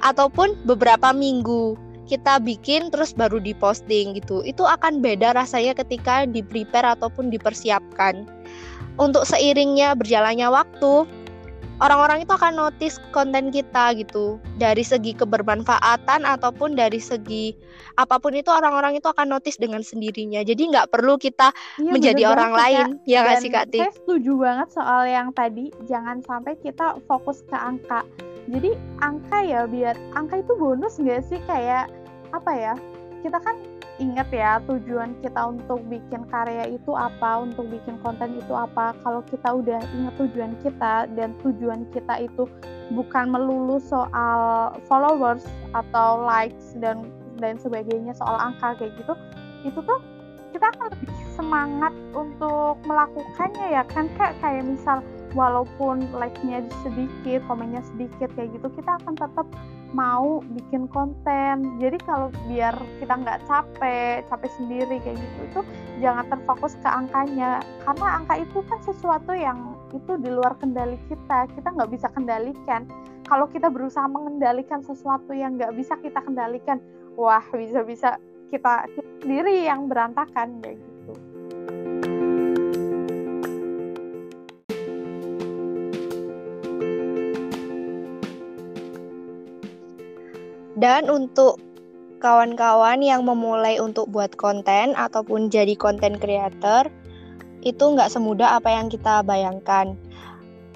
Ataupun 0.00 0.54
beberapa 0.64 1.10
minggu 1.10 1.74
kita 2.06 2.38
bikin 2.38 2.94
terus 2.94 3.10
baru 3.10 3.42
diposting 3.42 4.14
gitu 4.14 4.46
itu 4.46 4.62
akan 4.62 5.02
beda 5.02 5.34
rasanya 5.34 5.74
ketika 5.74 6.24
di 6.24 6.40
prepare 6.40 6.94
ataupun 6.94 7.28
dipersiapkan. 7.28 8.24
Untuk 8.96 9.28
seiringnya 9.28 9.92
berjalannya 9.92 10.48
waktu 10.48 11.04
orang-orang 11.80 12.24
itu 12.24 12.32
akan 12.32 12.56
notice 12.56 12.96
konten 13.12 13.52
kita 13.52 13.92
gitu. 13.96 14.40
Dari 14.56 14.80
segi 14.80 15.12
kebermanfaatan 15.12 16.24
ataupun 16.24 16.76
dari 16.76 17.00
segi 17.00 17.52
apa 18.00 18.16
pun 18.20 18.32
itu 18.36 18.48
orang-orang 18.48 18.96
itu 18.96 19.08
akan 19.08 19.28
notice 19.36 19.60
dengan 19.60 19.84
sendirinya. 19.84 20.40
Jadi 20.44 20.72
nggak 20.72 20.88
perlu 20.92 21.20
kita 21.20 21.52
iya, 21.80 21.92
menjadi 21.92 22.22
orang 22.28 22.52
lain. 22.52 22.86
Ya 23.04 23.24
nggak 23.24 23.38
sih 23.44 23.50
kak 23.52 23.66
Saya 23.72 23.92
setuju 23.92 24.32
banget 24.40 24.68
soal 24.72 25.02
yang 25.08 25.28
tadi. 25.36 25.72
Jangan 25.84 26.24
sampai 26.24 26.56
kita 26.60 26.96
fokus 27.04 27.44
ke 27.44 27.56
angka. 27.56 28.04
Jadi 28.46 28.78
angka 29.02 29.42
ya 29.42 29.66
biar 29.66 29.98
angka 30.14 30.40
itu 30.40 30.52
bonus 30.56 30.96
nggak 30.96 31.22
sih? 31.28 31.40
Kayak 31.44 31.90
apa 32.32 32.52
ya? 32.54 32.74
Kita 33.20 33.42
kan 33.42 33.58
ingat 33.96 34.28
ya 34.28 34.60
tujuan 34.68 35.16
kita 35.24 35.56
untuk 35.56 35.80
bikin 35.88 36.28
karya 36.28 36.68
itu 36.68 36.92
apa, 36.92 37.44
untuk 37.44 37.68
bikin 37.72 37.96
konten 38.04 38.36
itu 38.36 38.52
apa. 38.52 38.92
Kalau 39.00 39.24
kita 39.24 39.48
udah 39.56 39.80
ingat 39.96 40.14
tujuan 40.20 40.52
kita 40.60 41.08
dan 41.16 41.32
tujuan 41.40 41.88
kita 41.96 42.28
itu 42.28 42.44
bukan 42.92 43.32
melulu 43.32 43.80
soal 43.82 44.70
followers 44.86 45.42
atau 45.74 46.22
likes 46.22 46.76
dan 46.78 47.08
dan 47.36 47.60
sebagainya 47.60 48.16
soal 48.16 48.36
angka 48.40 48.76
kayak 48.80 48.96
gitu, 48.96 49.12
itu 49.64 49.80
tuh 49.84 50.00
kita 50.56 50.72
akan 50.72 50.88
lebih 50.88 51.10
semangat 51.36 51.92
untuk 52.16 52.80
melakukannya 52.88 53.66
ya 53.76 53.82
kan 53.92 54.08
kak 54.16 54.32
kayak 54.40 54.64
misal 54.64 55.04
walaupun 55.36 56.08
like-nya 56.16 56.64
sedikit, 56.80 57.44
komennya 57.44 57.84
sedikit 57.94 58.32
kayak 58.34 58.56
gitu, 58.56 58.72
kita 58.72 58.96
akan 59.04 59.14
tetap 59.20 59.46
mau 59.92 60.40
bikin 60.56 60.88
konten. 60.90 61.78
Jadi 61.78 62.00
kalau 62.02 62.32
biar 62.48 62.74
kita 62.98 63.14
nggak 63.14 63.44
capek 63.46 64.24
capek 64.26 64.50
sendiri 64.58 64.96
kayak 65.04 65.20
gitu 65.20 65.40
itu 65.52 65.60
jangan 66.00 66.26
terfokus 66.32 66.74
ke 66.80 66.88
angkanya. 66.88 67.60
Karena 67.84 68.06
angka 68.18 68.34
itu 68.40 68.58
kan 68.66 68.80
sesuatu 68.82 69.36
yang 69.36 69.76
itu 69.94 70.18
di 70.18 70.32
luar 70.32 70.56
kendali 70.58 70.98
kita. 71.06 71.46
Kita 71.54 71.68
nggak 71.70 71.90
bisa 71.92 72.08
kendalikan. 72.10 72.88
Kalau 73.28 73.46
kita 73.52 73.68
berusaha 73.68 74.08
mengendalikan 74.08 74.82
sesuatu 74.82 75.36
yang 75.36 75.60
nggak 75.60 75.76
bisa 75.76 75.94
kita 76.00 76.18
kendalikan 76.24 76.80
wah 77.16 77.42
bisa-bisa 77.52 78.20
kita, 78.50 78.86
kita 78.94 79.10
sendiri 79.24 79.66
yang 79.66 79.90
berantakan 79.90 80.62
kayak 80.62 80.78
gitu 80.78 80.95
Dan 90.76 91.08
untuk 91.08 91.56
kawan-kawan 92.20 93.00
yang 93.00 93.24
memulai 93.24 93.80
untuk 93.80 94.12
buat 94.12 94.36
konten 94.36 94.92
ataupun 94.92 95.48
jadi 95.48 95.72
konten 95.76 96.20
creator, 96.20 96.88
itu 97.64 97.82
nggak 97.82 98.12
semudah 98.12 98.60
apa 98.60 98.70
yang 98.70 98.92
kita 98.92 99.24
bayangkan. 99.24 99.96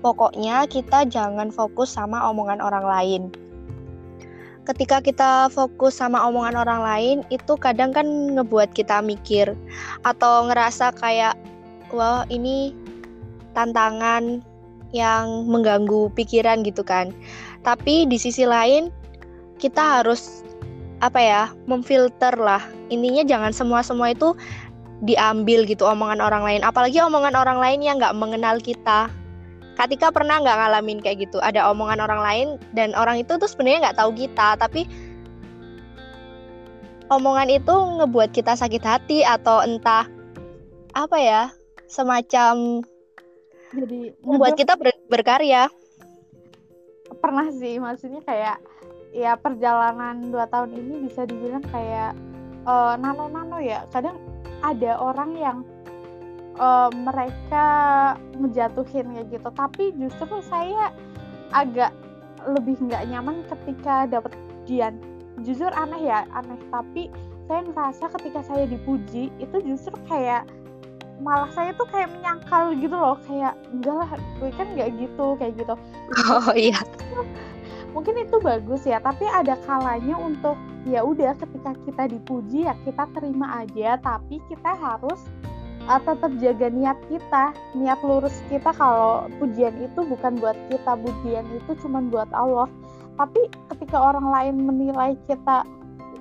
Pokoknya 0.00 0.64
kita 0.64 1.04
jangan 1.04 1.52
fokus 1.52 1.92
sama 1.92 2.25
omongan 2.33 2.64
orang 2.64 2.85
lain. 2.88 3.23
Ketika 4.64 5.04
kita 5.04 5.52
fokus 5.52 5.97
sama 6.00 6.25
omongan 6.25 6.57
orang 6.57 6.80
lain, 6.80 7.16
itu 7.28 7.57
kadang 7.61 7.92
kan 7.92 8.07
ngebuat 8.37 8.73
kita 8.73 9.04
mikir 9.04 9.52
atau 10.09 10.49
ngerasa 10.49 10.97
kayak, 10.97 11.37
wah 11.92 12.25
ini 12.33 12.73
tantangan 13.52 14.40
yang 14.97 15.45
mengganggu 15.49 16.09
pikiran 16.16 16.64
gitu 16.64 16.80
kan. 16.80 17.12
Tapi 17.61 18.09
di 18.09 18.16
sisi 18.16 18.49
lain, 18.49 18.88
kita 19.61 20.00
harus 20.00 20.43
apa 21.05 21.21
ya 21.21 21.43
memfilter 21.69 22.33
lah. 22.37 22.64
Intinya 22.88 23.25
jangan 23.25 23.52
semua 23.52 23.81
semua 23.85 24.12
itu 24.12 24.33
diambil 25.05 25.64
gitu 25.69 25.85
omongan 25.85 26.21
orang 26.21 26.45
lain. 26.45 26.61
Apalagi 26.64 27.00
omongan 27.00 27.37
orang 27.37 27.61
lain 27.61 27.81
yang 27.85 27.97
nggak 28.00 28.17
mengenal 28.17 28.57
kita. 28.61 29.09
Katika 29.76 30.12
pernah 30.12 30.40
nggak 30.40 30.57
ngalamin 30.61 31.00
kayak 31.00 31.29
gitu? 31.29 31.40
Ada 31.40 31.69
omongan 31.73 32.05
orang 32.05 32.21
lain 32.21 32.47
dan 32.76 32.93
orang 32.97 33.21
itu 33.21 33.37
tuh 33.40 33.49
sebenarnya 33.49 33.88
nggak 33.88 33.99
tahu 34.00 34.12
kita 34.12 34.57
tapi 34.61 34.85
omongan 37.09 37.49
itu 37.49 37.73
ngebuat 37.73 38.31
kita 38.31 38.55
sakit 38.55 38.85
hati 38.85 39.19
atau 39.25 39.64
entah 39.64 40.05
apa 40.93 41.17
ya 41.17 41.43
semacam 41.90 42.85
jadi 43.71 44.14
membuat 44.26 44.59
kita 44.59 44.75
ber 44.75 44.90
berkarya. 45.07 45.71
Pernah 47.23 47.50
sih 47.55 47.79
maksudnya 47.79 48.23
kayak 48.23 48.59
ya 49.11 49.35
perjalanan 49.35 50.31
dua 50.31 50.47
tahun 50.50 50.75
ini 50.75 51.11
bisa 51.11 51.26
dibilang 51.26 51.62
kayak 51.71 52.14
uh, 52.67 52.95
nano-nano 52.99 53.59
ya. 53.59 53.85
Kadang 53.90 54.19
ada 54.62 54.99
orang 54.99 55.31
yang 55.37 55.59
uh, 56.59 56.90
mereka 56.95 57.67
ngejatuhin 58.38 59.07
kayak 59.14 59.29
gitu. 59.31 59.49
Tapi 59.50 59.85
justru 59.99 60.38
saya 60.47 60.95
agak 61.50 61.90
lebih 62.47 62.79
nggak 62.81 63.05
nyaman 63.11 63.45
ketika 63.47 64.09
dapat 64.09 64.33
pujian 64.33 64.97
jujur 65.43 65.71
aneh 65.75 66.00
ya 66.07 66.25
aneh. 66.33 66.59
Tapi 66.71 67.11
saya 67.50 67.67
merasa 67.67 68.07
ketika 68.19 68.47
saya 68.47 68.64
dipuji 68.71 69.35
itu 69.43 69.57
justru 69.67 69.99
kayak 70.07 70.47
malah 71.21 71.52
saya 71.52 71.76
tuh 71.76 71.85
kayak 71.90 72.09
menyangkal 72.14 72.73
gitu 72.79 72.95
loh. 72.95 73.19
Kayak 73.26 73.59
enggak 73.75 73.97
lah 73.99 74.11
gue 74.38 74.50
kan 74.55 74.67
nggak 74.79 74.88
gitu 74.97 75.26
kayak 75.37 75.55
gitu. 75.59 75.75
Oh 76.31 76.55
iya 76.55 76.79
mungkin 77.90 78.14
itu 78.23 78.37
bagus 78.42 78.87
ya 78.87 79.02
tapi 79.02 79.26
ada 79.26 79.59
kalanya 79.66 80.16
untuk 80.18 80.54
ya 80.88 81.04
udah 81.04 81.37
ketika 81.37 81.76
kita 81.85 82.02
dipuji 82.09 82.64
ya 82.64 82.75
kita 82.87 83.04
terima 83.12 83.62
aja 83.62 84.00
tapi 84.00 84.40
kita 84.49 84.73
harus 84.78 85.20
uh, 85.90 86.00
tetap 86.02 86.30
jaga 86.42 86.68
niat 86.68 86.99
kita. 87.09 87.54
Niat 87.75 88.00
lurus 88.06 88.35
kita 88.47 88.70
kalau 88.75 89.30
pujian 89.42 89.75
itu 89.82 90.00
bukan 90.04 90.37
buat 90.38 90.59
kita 90.68 90.92
pujian 90.94 91.47
itu 91.50 91.70
cuma 91.82 91.99
buat 92.06 92.28
Allah. 92.35 92.70
Tapi 93.16 93.50
ketika 93.75 93.97
orang 94.00 94.26
lain 94.30 94.54
menilai 94.64 95.18
kita 95.28 95.64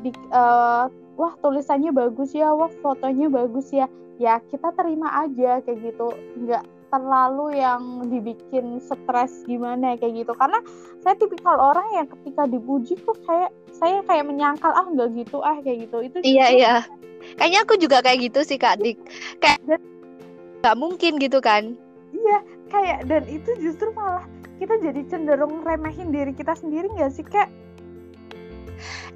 di, 0.01 0.11
uh, 0.31 0.87
wah 1.19 1.33
tulisannya 1.43 1.91
bagus 1.91 2.31
ya 2.31 2.51
wah 2.55 2.71
fotonya 2.79 3.27
bagus 3.27 3.71
ya 3.75 3.87
ya 4.19 4.39
kita 4.47 4.71
terima 4.75 5.27
aja 5.27 5.59
kayak 5.63 5.79
gitu. 5.83 6.09
Nggak 6.39 6.63
terlalu 6.89 7.61
yang 7.61 8.09
dibikin 8.09 8.81
stres 8.81 9.45
gimana 9.45 9.95
kayak 9.97 10.25
gitu. 10.25 10.33
Karena 10.35 10.59
saya 11.01 11.15
tipikal 11.15 11.57
orang 11.57 11.87
yang 11.95 12.07
ketika 12.09 12.49
dipuji 12.49 12.97
tuh 13.05 13.15
kayak 13.23 13.53
saya 13.73 14.01
kayak 14.05 14.27
menyangkal 14.27 14.73
ah 14.73 14.85
nggak 14.85 15.15
gitu 15.15 15.39
ah 15.41 15.57
kayak 15.61 15.89
gitu. 15.89 15.97
Itu 16.03 16.17
iya 16.25 16.47
iya. 16.51 16.73
Kayaknya 17.37 17.59
aku 17.63 17.73
juga 17.77 17.97
kayak 18.01 18.19
gitu 18.31 18.39
sih 18.43 18.57
kak 18.57 18.81
dik. 18.81 18.97
Kayak 19.39 19.79
nggak 20.65 20.77
mungkin 20.77 21.21
gitu 21.21 21.39
kan? 21.39 21.77
Iya 22.11 22.39
kayak 22.69 22.99
dan 23.09 23.23
itu 23.29 23.49
justru 23.61 23.93
malah 23.93 24.25
kita 24.59 24.75
jadi 24.83 25.01
cenderung 25.07 25.63
remehin 25.63 26.11
diri 26.11 26.35
kita 26.35 26.57
sendiri 26.57 26.89
nggak 26.97 27.13
sih 27.13 27.23
kak? 27.23 27.47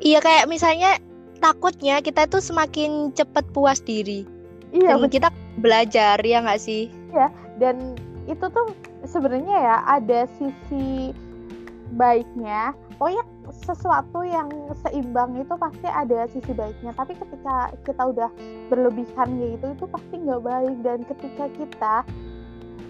Iya 0.04 0.20
kayak 0.24 0.46
misalnya 0.48 1.00
takutnya 1.44 2.00
kita 2.00 2.28
tuh 2.32 2.40
semakin 2.40 3.12
cepet 3.12 3.44
puas 3.52 3.84
diri. 3.84 4.24
Iya 4.74 4.98
dan 4.98 5.12
kita 5.12 5.30
belajar 5.60 6.18
ya 6.24 6.42
nggak 6.42 6.62
sih? 6.62 6.90
Iya 7.14 7.30
dan 7.62 7.98
itu 8.26 8.46
tuh 8.50 8.72
sebenarnya 9.04 9.58
ya 9.60 9.78
ada 9.86 10.26
sisi 10.40 11.12
baiknya. 11.94 12.74
Pokoknya 12.98 13.24
sesuatu 13.52 14.24
yang 14.24 14.48
seimbang 14.86 15.36
itu 15.36 15.54
pasti 15.60 15.88
ada 15.90 16.26
sisi 16.32 16.56
baiknya. 16.56 16.96
Tapi 16.96 17.14
ketika 17.20 17.74
kita 17.84 18.04
udah 18.16 18.30
berlebihan 18.72 19.38
gitu 19.38 19.76
itu 19.76 19.86
pasti 19.92 20.16
nggak 20.18 20.42
baik. 20.42 20.78
Dan 20.82 21.00
ketika 21.06 21.46
kita 21.60 21.96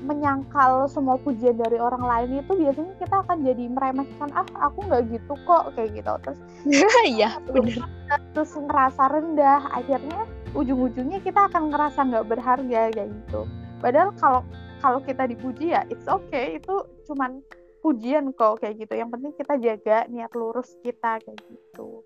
menyangkal 0.03 0.83
semua 0.91 1.15
pujian 1.15 1.55
dari 1.55 1.79
orang 1.79 2.03
lain 2.03 2.43
itu 2.43 2.51
biasanya 2.59 2.93
kita 2.99 3.23
akan 3.23 3.39
jadi 3.39 3.71
meremehkan 3.71 4.29
ah 4.35 4.43
aku 4.67 4.83
nggak 4.83 5.07
gitu 5.09 5.33
kok 5.47 5.73
kayak 5.73 5.97
gitu. 5.97 6.11
Terus 6.23 6.39
iya 7.17 7.39
benar 7.53 7.89
terus 8.37 8.53
ngerasa 8.53 9.03
rendah. 9.09 9.61
Akhirnya 9.73 10.29
ujung-ujungnya 10.53 11.19
kita 11.25 11.49
akan 11.49 11.73
ngerasa 11.73 11.99
nggak 12.05 12.27
berharga 12.29 12.81
kayak 12.93 13.09
gitu 13.09 13.49
padahal 13.83 14.15
kalau 14.15 14.41
kalau 14.83 14.99
kita 14.99 15.23
dipuji 15.31 15.71
ya 15.71 15.87
it's 15.87 16.07
okay. 16.11 16.59
Itu 16.59 16.83
cuman 17.07 17.39
pujian 17.79 18.35
kok 18.35 18.59
kayak 18.59 18.83
gitu. 18.83 18.99
Yang 18.99 19.09
penting 19.15 19.31
kita 19.39 19.53
jaga 19.59 19.97
niat 20.11 20.31
lurus 20.35 20.75
kita 20.83 21.23
kayak 21.23 21.39
gitu. 21.47 22.03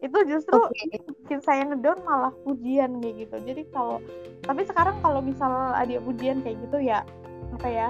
Itu 0.00 0.18
justru 0.28 0.56
okay. 0.56 1.00
bikin 1.24 1.40
saya 1.44 1.68
ngedown 1.68 2.00
malah 2.04 2.32
pujian 2.48 3.00
kayak 3.04 3.28
gitu. 3.28 3.36
Jadi 3.52 3.62
kalau 3.72 4.00
tapi 4.40 4.64
sekarang 4.64 4.96
kalau 5.04 5.20
misal 5.20 5.52
ada 5.76 6.00
pujian 6.00 6.40
kayak 6.40 6.60
gitu 6.64 6.80
ya 6.80 7.04
apa 7.60 7.68
ya 7.68 7.88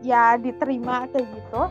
ya 0.00 0.40
diterima 0.40 1.04
kayak 1.12 1.28
gitu. 1.28 1.62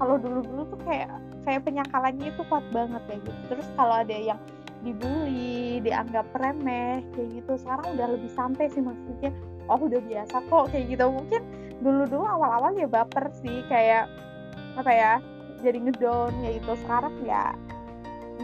Kalau 0.00 0.16
dulu 0.16 0.40
dulu 0.40 0.62
tuh 0.72 0.80
kayak 0.88 1.12
kayak 1.44 1.64
penyangkalannya 1.68 2.32
itu 2.32 2.42
kuat 2.48 2.64
banget 2.72 3.00
kayak 3.08 3.20
gitu. 3.28 3.40
Terus 3.52 3.68
kalau 3.76 4.00
ada 4.00 4.16
yang 4.16 4.40
dibully 4.80 5.84
dianggap 5.84 6.28
remeh 6.36 7.04
kayak 7.12 7.28
gitu. 7.40 7.52
Sekarang 7.60 7.96
udah 7.96 8.08
lebih 8.16 8.32
santai 8.32 8.72
sih 8.72 8.80
maksudnya 8.80 9.32
oh 9.70 9.80
udah 9.80 10.02
biasa 10.02 10.36
kok 10.50 10.64
kayak 10.74 10.84
gitu. 10.90 11.06
Mungkin 11.06 11.42
dulu 11.80 12.02
dulu 12.10 12.24
awal 12.26 12.50
awal 12.60 12.72
ya 12.76 12.90
baper 12.90 13.30
sih 13.40 13.64
kayak 13.70 14.10
apa 14.76 14.90
ya 14.92 15.12
jadi 15.64 15.78
ngedown 15.80 16.32
ya 16.44 16.50
itu 16.56 16.72
sekarang 16.84 17.14
ya 17.24 17.56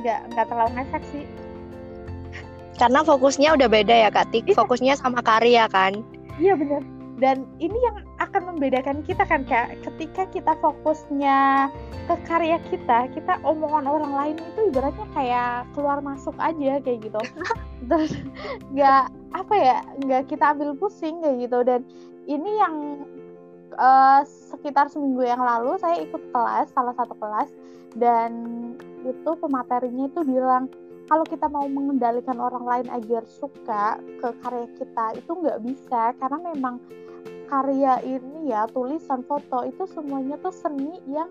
nggak 0.00 0.20
nggak 0.32 0.46
terlalu 0.48 0.70
ngefek 0.80 1.04
sih. 1.12 1.24
Karena 2.76 3.00
fokusnya 3.00 3.56
udah 3.56 3.68
beda 3.72 3.94
ya 4.06 4.08
kak 4.12 4.28
Tik. 4.30 4.52
Iya. 4.52 4.56
fokusnya 4.60 4.94
sama 5.00 5.24
karya 5.24 5.64
kan? 5.72 6.04
Iya 6.36 6.54
bener. 6.60 6.84
Dan 7.16 7.48
ini 7.56 7.72
yang 7.80 8.04
akan 8.20 8.52
membedakan 8.52 9.00
kita 9.08 9.24
kan 9.24 9.48
kak? 9.48 9.72
Ketika 9.80 10.28
kita 10.28 10.52
fokusnya 10.60 11.72
ke 12.06 12.14
karya 12.28 12.60
kita 12.68 13.08
kita 13.16 13.40
omongan 13.42 13.88
orang 13.88 14.12
lain 14.12 14.36
itu 14.36 14.60
ibaratnya 14.68 15.08
kayak 15.16 15.64
keluar 15.72 16.04
masuk 16.04 16.36
aja 16.36 16.76
kayak 16.84 17.00
gitu. 17.00 17.20
Terus 17.88 18.12
nggak 18.76 19.08
apa 19.34 19.54
ya 19.56 19.78
nggak 20.02 20.30
kita 20.30 20.54
ambil 20.54 20.76
pusing 20.78 21.22
kayak 21.22 21.48
gitu. 21.48 21.58
Dan 21.66 21.80
ini 22.26 22.50
yang 22.58 22.74
uh, 23.78 24.22
sekitar 24.26 24.90
seminggu 24.90 25.22
yang 25.26 25.42
lalu 25.42 25.78
saya 25.78 26.02
ikut 26.02 26.22
kelas 26.30 26.70
salah 26.74 26.94
satu 26.94 27.14
kelas 27.18 27.50
dan 27.96 28.32
itu 29.06 29.30
pematerinya 29.38 30.10
itu 30.10 30.20
bilang 30.26 30.68
kalau 31.06 31.22
kita 31.22 31.46
mau 31.46 31.64
mengendalikan 31.70 32.36
orang 32.42 32.66
lain 32.66 32.86
agar 32.90 33.22
suka 33.30 34.02
ke 34.18 34.28
karya 34.42 34.68
kita 34.74 35.06
itu 35.14 35.30
nggak 35.30 35.62
bisa. 35.62 36.12
Karena 36.18 36.38
memang 36.54 36.82
karya 37.46 38.02
ini 38.02 38.50
ya 38.50 38.66
tulisan 38.74 39.22
foto 39.22 39.62
itu 39.62 39.86
semuanya 39.86 40.34
tuh 40.42 40.50
seni 40.50 40.98
yang 41.06 41.30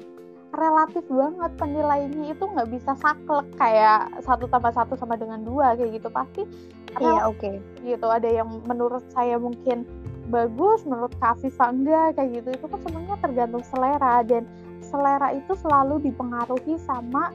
relatif 0.54 1.04
banget 1.10 1.52
penilaiannya 1.58 2.32
itu 2.32 2.44
nggak 2.46 2.70
bisa 2.72 2.92
saklek 3.00 3.48
kayak 3.58 4.08
satu 4.24 4.46
tambah 4.48 4.72
satu 4.72 4.94
sama 4.96 5.18
dengan 5.18 5.42
dua 5.42 5.74
kayak 5.74 6.02
gitu. 6.02 6.08
Pasti 6.14 6.42
iya 7.02 7.28
oke. 7.28 7.40
okay. 7.40 7.56
gitu 7.84 8.08
ada 8.08 8.28
yang 8.30 8.48
menurut 8.64 9.04
saya 9.12 9.36
mungkin 9.36 9.84
bagus 10.32 10.82
menurut 10.88 11.14
Kavi 11.18 11.50
enggak 11.52 12.18
kayak 12.20 12.30
gitu. 12.42 12.50
Itu 12.56 12.66
kan 12.72 12.80
semuanya 12.86 13.16
tergantung 13.20 13.64
selera 13.66 14.22
dan 14.24 14.48
selera 14.80 15.34
itu 15.34 15.54
selalu 15.60 16.02
dipengaruhi 16.06 16.78
sama 16.86 17.34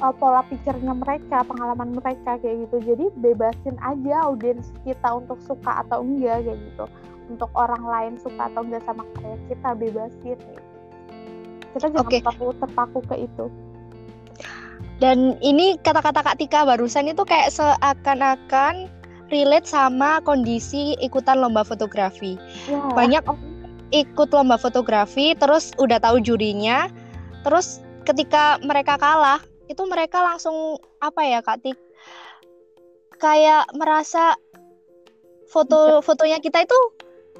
uh, 0.00 0.14
pola 0.14 0.42
pikirnya 0.48 0.96
mereka 0.96 1.44
pengalaman 1.44 1.98
mereka 1.98 2.40
kayak 2.40 2.66
gitu. 2.68 2.76
Jadi 2.94 3.04
bebasin 3.20 3.76
aja 3.84 4.26
audiens 4.26 4.72
kita 4.82 5.08
untuk 5.12 5.38
suka 5.44 5.84
atau 5.86 6.02
enggak 6.02 6.46
kayak 6.46 6.58
gitu. 6.72 6.86
Untuk 7.30 7.50
orang 7.54 7.84
lain 7.84 8.14
suka 8.18 8.48
atau 8.48 8.64
enggak 8.64 8.82
sama 8.88 9.04
karya 9.14 9.36
kita 9.52 9.70
bebasin 9.76 10.38
kita 11.72 11.88
jangan 11.88 12.06
okay. 12.06 12.20
terpaku 12.20 12.46
terpaku 12.60 12.98
ke 13.08 13.16
itu 13.26 13.46
dan 15.02 15.34
ini 15.42 15.74
kata-kata 15.82 16.22
Kak 16.22 16.38
Tika 16.38 16.62
barusan 16.62 17.10
itu 17.10 17.26
kayak 17.26 17.50
seakan-akan 17.50 18.86
relate 19.34 19.66
sama 19.66 20.22
kondisi 20.22 20.94
ikutan 21.02 21.42
lomba 21.42 21.66
fotografi. 21.66 22.38
Ya. 22.70 22.78
Banyak 22.94 23.26
ikut 23.90 24.28
lomba 24.30 24.60
fotografi 24.60 25.34
terus 25.34 25.74
udah 25.82 25.98
tahu 25.98 26.22
jurinya, 26.22 26.86
terus 27.42 27.82
ketika 28.06 28.62
mereka 28.62 28.94
kalah, 28.94 29.42
itu 29.66 29.82
mereka 29.90 30.22
langsung 30.22 30.78
apa 31.02 31.24
ya 31.26 31.42
Kak 31.42 31.66
Tik? 31.66 31.78
Kayak 33.18 33.66
merasa 33.74 34.38
foto 35.50 35.98
fotonya 35.98 36.38
kita 36.38 36.62
itu 36.62 36.78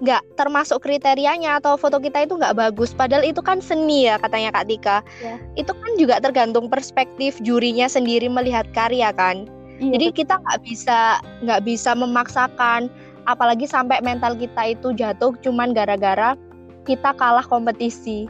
nggak 0.03 0.23
termasuk 0.35 0.83
kriterianya 0.83 1.63
atau 1.63 1.79
foto 1.79 2.03
kita 2.03 2.27
itu 2.27 2.35
nggak 2.35 2.59
bagus. 2.59 2.91
Padahal 2.91 3.23
itu 3.23 3.39
kan 3.39 3.63
seni 3.63 4.11
ya 4.11 4.19
katanya 4.19 4.51
Kak 4.51 4.67
Tika. 4.67 4.99
Ya. 5.23 5.39
itu 5.55 5.71
kan 5.71 5.93
juga 5.95 6.19
tergantung 6.19 6.67
perspektif 6.67 7.39
jurinya 7.41 7.87
sendiri 7.87 8.27
melihat 8.27 8.67
karya 8.75 9.15
kan. 9.15 9.47
Iya, 9.79 9.99
jadi 9.99 10.07
kita 10.11 10.35
nggak 10.43 10.61
bisa 10.67 11.23
nggak 11.47 11.63
bisa 11.63 11.95
memaksakan 11.95 12.91
apalagi 13.31 13.71
sampai 13.71 14.03
mental 14.03 14.35
kita 14.35 14.75
itu 14.75 14.91
jatuh 14.99 15.39
cuman 15.43 15.71
gara-gara 15.71 16.35
kita 16.83 17.15
kalah 17.15 17.47
kompetisi. 17.47 18.27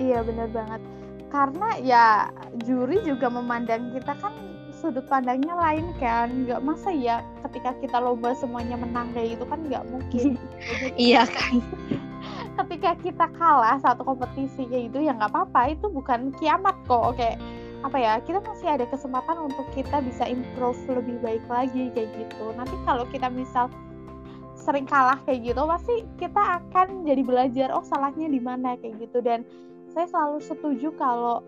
Iya 0.00 0.24
benar 0.24 0.48
banget. 0.48 0.80
Karena 1.28 1.68
ya 1.84 2.06
juri 2.64 3.04
juga 3.04 3.28
memandang 3.28 3.92
kita 3.92 4.16
kan 4.16 4.32
sudut 4.78 5.04
pandangnya 5.10 5.52
lain 5.58 5.90
kan. 5.98 6.30
Nggak 6.46 6.62
masa 6.62 6.94
ya 6.94 7.20
ketika 7.48 7.74
kita 7.82 7.98
lomba 7.98 8.32
semuanya 8.38 8.78
menang 8.78 9.10
kayak 9.12 9.36
gitu 9.36 9.44
kan 9.50 9.60
nggak 9.66 9.84
mungkin. 9.90 10.38
Iya 10.98 11.26
kan. 11.26 11.60
Ketika 12.58 12.90
kita 12.98 13.26
kalah 13.38 13.78
satu 13.78 14.02
kompetisi 14.02 14.66
kayak 14.66 14.90
gitu 14.90 15.06
ya 15.06 15.14
nggak 15.14 15.30
apa-apa. 15.30 15.74
Itu 15.74 15.90
bukan 15.90 16.34
kiamat 16.38 16.74
kok. 16.86 17.14
Oke 17.14 17.34
apa 17.78 17.94
ya 17.94 18.18
kita 18.18 18.42
masih 18.42 18.74
ada 18.74 18.86
kesempatan 18.90 19.38
untuk 19.38 19.62
kita 19.70 20.02
bisa 20.02 20.26
improve 20.26 20.78
lebih 20.90 21.22
baik 21.22 21.44
lagi 21.46 21.94
kayak 21.94 22.10
gitu. 22.18 22.50
Nanti 22.58 22.74
kalau 22.82 23.06
kita 23.06 23.30
misal 23.30 23.70
sering 24.58 24.84
kalah 24.84 25.22
kayak 25.22 25.54
gitu 25.54 25.62
pasti 25.62 26.02
kita 26.18 26.42
akan 26.58 27.06
jadi 27.06 27.22
belajar 27.22 27.68
oh 27.70 27.86
salahnya 27.86 28.26
di 28.26 28.42
mana? 28.42 28.74
kayak 28.82 28.98
gitu. 28.98 29.22
Dan 29.22 29.46
saya 29.94 30.10
selalu 30.10 30.42
setuju 30.42 30.90
kalau 30.98 31.46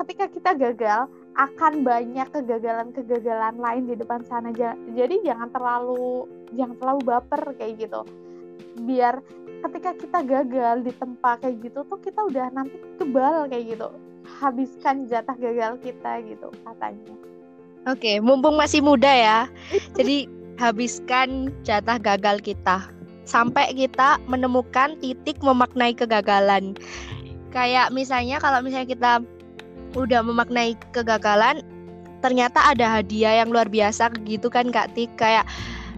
ketika 0.00 0.32
kita 0.32 0.50
gagal 0.56 1.12
akan 1.40 1.80
banyak 1.80 2.28
kegagalan-kegagalan 2.36 3.56
lain 3.56 3.88
di 3.88 3.96
depan 3.96 4.20
sana. 4.28 4.52
Jadi 4.92 5.24
jangan 5.24 5.48
terlalu 5.48 6.28
jangan 6.52 6.76
terlalu 6.76 7.00
baper 7.08 7.42
kayak 7.56 7.88
gitu. 7.88 8.04
Biar 8.84 9.24
ketika 9.64 9.96
kita 9.96 10.18
gagal 10.20 10.84
di 10.84 10.92
tempat 10.92 11.40
kayak 11.40 11.64
gitu 11.64 11.80
tuh 11.88 12.00
kita 12.04 12.20
udah 12.28 12.52
nanti 12.52 12.76
kebal 13.00 13.48
kayak 13.48 13.72
gitu. 13.72 13.88
Habiskan 14.28 15.08
jatah 15.08 15.36
gagal 15.40 15.80
kita 15.80 16.20
gitu 16.28 16.52
katanya. 16.68 17.12
Oke 17.88 18.20
mumpung 18.20 18.60
masih 18.60 18.84
muda 18.84 19.08
ya. 19.08 19.48
Jadi 19.96 20.28
habiskan 20.60 21.48
jatah 21.64 21.96
gagal 21.96 22.44
kita. 22.44 22.84
Sampai 23.24 23.72
kita 23.72 24.20
menemukan 24.28 24.92
titik 25.00 25.40
memaknai 25.40 25.96
kegagalan. 25.96 26.76
Kayak 27.48 27.96
misalnya 27.96 28.36
kalau 28.42 28.60
misalnya 28.60 28.92
kita 28.92 29.12
udah 29.94 30.22
memaknai 30.22 30.78
kegagalan 30.94 31.62
ternyata 32.20 32.60
ada 32.60 33.00
hadiah 33.00 33.40
yang 33.42 33.48
luar 33.50 33.66
biasa 33.66 34.12
gitu 34.28 34.52
kan 34.52 34.68
Kak 34.68 34.92
Tik. 34.92 35.10
Kayak 35.16 35.48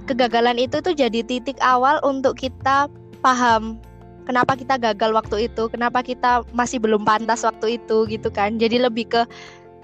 kegagalan 0.07 0.59
itu 0.59 0.79
tuh 0.79 0.95
jadi 0.95 1.23
titik 1.27 1.59
awal 1.61 1.99
untuk 2.07 2.39
kita 2.39 2.87
paham 3.23 3.79
kenapa 4.23 4.55
kita 4.55 4.79
gagal 4.79 5.11
waktu 5.15 5.51
itu 5.51 5.67
kenapa 5.71 6.03
kita 6.03 6.47
masih 6.55 6.79
belum 6.79 7.03
pantas 7.03 7.43
waktu 7.43 7.79
itu 7.83 8.07
gitu 8.07 8.31
kan. 8.31 8.57
Jadi 8.57 8.83
lebih 8.83 9.11
ke 9.11 9.23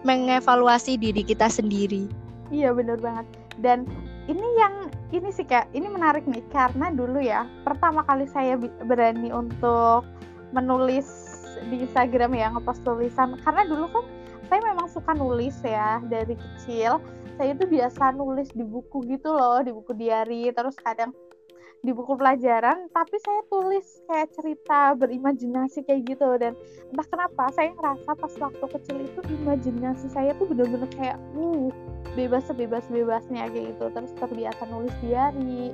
mengevaluasi 0.06 0.94
diri 0.94 1.26
kita 1.26 1.50
sendiri. 1.50 2.06
Iya 2.54 2.72
bener 2.72 2.96
banget. 3.02 3.26
Dan 3.58 3.84
ini 4.30 4.46
yang 4.56 4.94
ini 5.10 5.28
sih 5.34 5.42
kak 5.42 5.66
ini 5.74 5.90
menarik 5.90 6.22
nih. 6.24 6.42
Karena 6.54 6.94
dulu 6.94 7.18
ya 7.18 7.44
pertama 7.66 8.06
kali 8.06 8.30
saya 8.30 8.54
berani 8.86 9.34
untuk 9.34 10.06
menulis 10.54 11.37
di 11.66 11.82
Instagram 11.82 12.30
ya 12.34 12.54
ngepost 12.54 12.86
tulisan. 12.86 13.34
Karena 13.42 13.66
dulu 13.66 13.90
kan 13.90 14.04
saya 14.48 14.60
memang 14.64 14.86
suka 14.88 15.12
nulis 15.14 15.58
ya 15.60 16.00
dari 16.06 16.38
kecil. 16.38 17.02
Saya 17.38 17.54
itu 17.54 17.70
biasa 17.70 18.18
nulis 18.18 18.50
di 18.50 18.66
buku 18.66 19.06
gitu 19.06 19.30
loh 19.30 19.62
di 19.62 19.70
buku 19.70 19.94
diary. 19.94 20.50
Terus 20.50 20.74
kadang 20.78 21.14
di 21.78 21.94
buku 21.94 22.18
pelajaran 22.18 22.90
tapi 22.90 23.22
saya 23.22 23.38
tulis 23.46 23.86
kayak 24.10 24.34
cerita 24.34 24.98
berimajinasi 24.98 25.86
kayak 25.86 26.02
gitu. 26.10 26.28
Dan 26.40 26.58
entah 26.90 27.06
kenapa 27.06 27.50
saya 27.54 27.70
ngerasa 27.76 28.10
pas 28.18 28.34
waktu 28.42 28.64
kecil 28.78 28.96
itu 29.06 29.20
imajinasi 29.42 30.10
saya 30.10 30.34
tuh 30.34 30.50
bener-bener 30.50 30.90
kayak 30.98 31.18
uh 31.38 31.70
bebas 32.18 32.50
sebebas 32.50 32.82
bebasnya 32.90 33.46
kayak 33.52 33.76
gitu. 33.76 33.84
Terus 33.94 34.12
terbiasa 34.18 34.62
nulis 34.66 34.94
diary. 35.04 35.70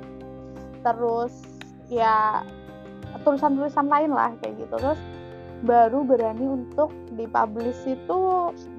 Terus 0.85 1.33
ya 1.89 2.45
tulisan-tulisan 3.25 3.89
lain 3.89 4.11
lah 4.13 4.29
kayak 4.43 4.61
gitu. 4.61 4.75
Terus 4.77 4.99
baru 5.63 6.03
berani 6.03 6.43
untuk 6.43 6.91
dipublish 7.15 7.79
itu 7.87 8.19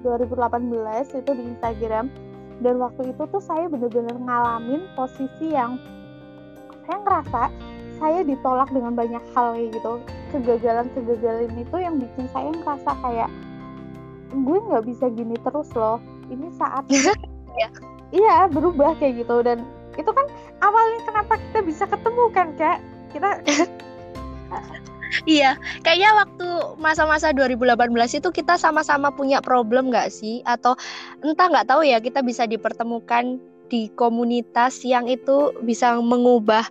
2018 0.05 1.17
itu 1.17 1.31
di 1.33 1.43
Instagram. 1.57 2.12
Dan 2.61 2.81
waktu 2.81 3.12
itu 3.12 3.23
tuh 3.29 3.41
saya 3.41 3.69
bener-bener 3.69 4.17
ngalamin 4.17 4.89
posisi 4.97 5.53
yang 5.53 5.77
saya 6.89 6.99
ngerasa 7.05 7.43
saya 7.97 8.21
ditolak 8.25 8.69
dengan 8.73 8.93
banyak 8.93 9.25
hal 9.33 9.57
kayak 9.57 9.73
gitu. 9.77 9.93
Kegagalan-kegagalan 10.33 11.53
itu 11.57 11.77
yang 11.81 11.97
bikin 11.97 12.27
saya 12.33 12.53
ngerasa 12.53 12.91
kayak 13.01 13.31
gue 14.37 14.59
nggak 14.69 14.85
bisa 14.85 15.09
gini 15.12 15.37
terus 15.41 15.69
loh. 15.73 16.01
Ini 16.29 16.49
saatnya 16.57 17.12
ya. 17.61 17.69
iya 18.12 18.37
berubah 18.53 18.97
kayak 19.01 19.25
gitu. 19.25 19.41
Dan 19.45 19.65
itu 19.97 20.11
kan 20.12 20.27
awalnya 20.61 21.01
kenapa 21.09 21.33
kita 21.41 21.61
bisa 21.65 21.85
ketemu 21.89 22.25
kan 22.33 22.49
kak? 22.57 22.79
Kita 23.12 23.29
Iya, 25.27 25.55
kayaknya 25.87 26.11
waktu 26.19 26.49
masa-masa 26.83 27.31
2018 27.31 28.19
itu 28.19 28.29
kita 28.35 28.59
sama-sama 28.59 29.11
punya 29.14 29.38
problem 29.38 29.90
nggak 29.90 30.11
sih? 30.11 30.42
Atau 30.42 30.75
entah 31.23 31.47
nggak 31.51 31.69
tahu 31.71 31.87
ya 31.87 32.03
kita 32.03 32.21
bisa 32.23 32.45
dipertemukan 32.45 33.38
di 33.66 33.90
komunitas 33.99 34.83
yang 34.87 35.11
itu 35.11 35.55
bisa 35.62 35.99
mengubah 35.99 36.66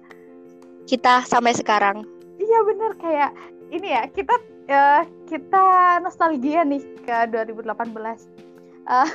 kita 0.88 1.24
sampai 1.28 1.56
sekarang. 1.56 2.08
Iya 2.40 2.60
bener 2.64 2.92
kayak 3.02 3.32
ini 3.74 3.88
ya 3.92 4.04
kita 4.12 4.36
uh, 4.70 5.04
kita 5.28 5.64
nostalgia 6.04 6.64
nih 6.64 6.84
ke 7.04 7.18
2018. 7.32 7.66
Uh, 8.86 9.10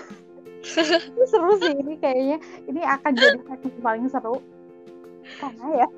seru 1.30 1.52
sih 1.56 1.72
ini 1.72 1.96
kayaknya 1.96 2.37
ini 2.68 2.80
akan 2.85 3.12
jadi 3.16 3.38
paling 3.80 4.06
seru 4.12 4.44
karena 5.40 5.85
ya 5.85 5.88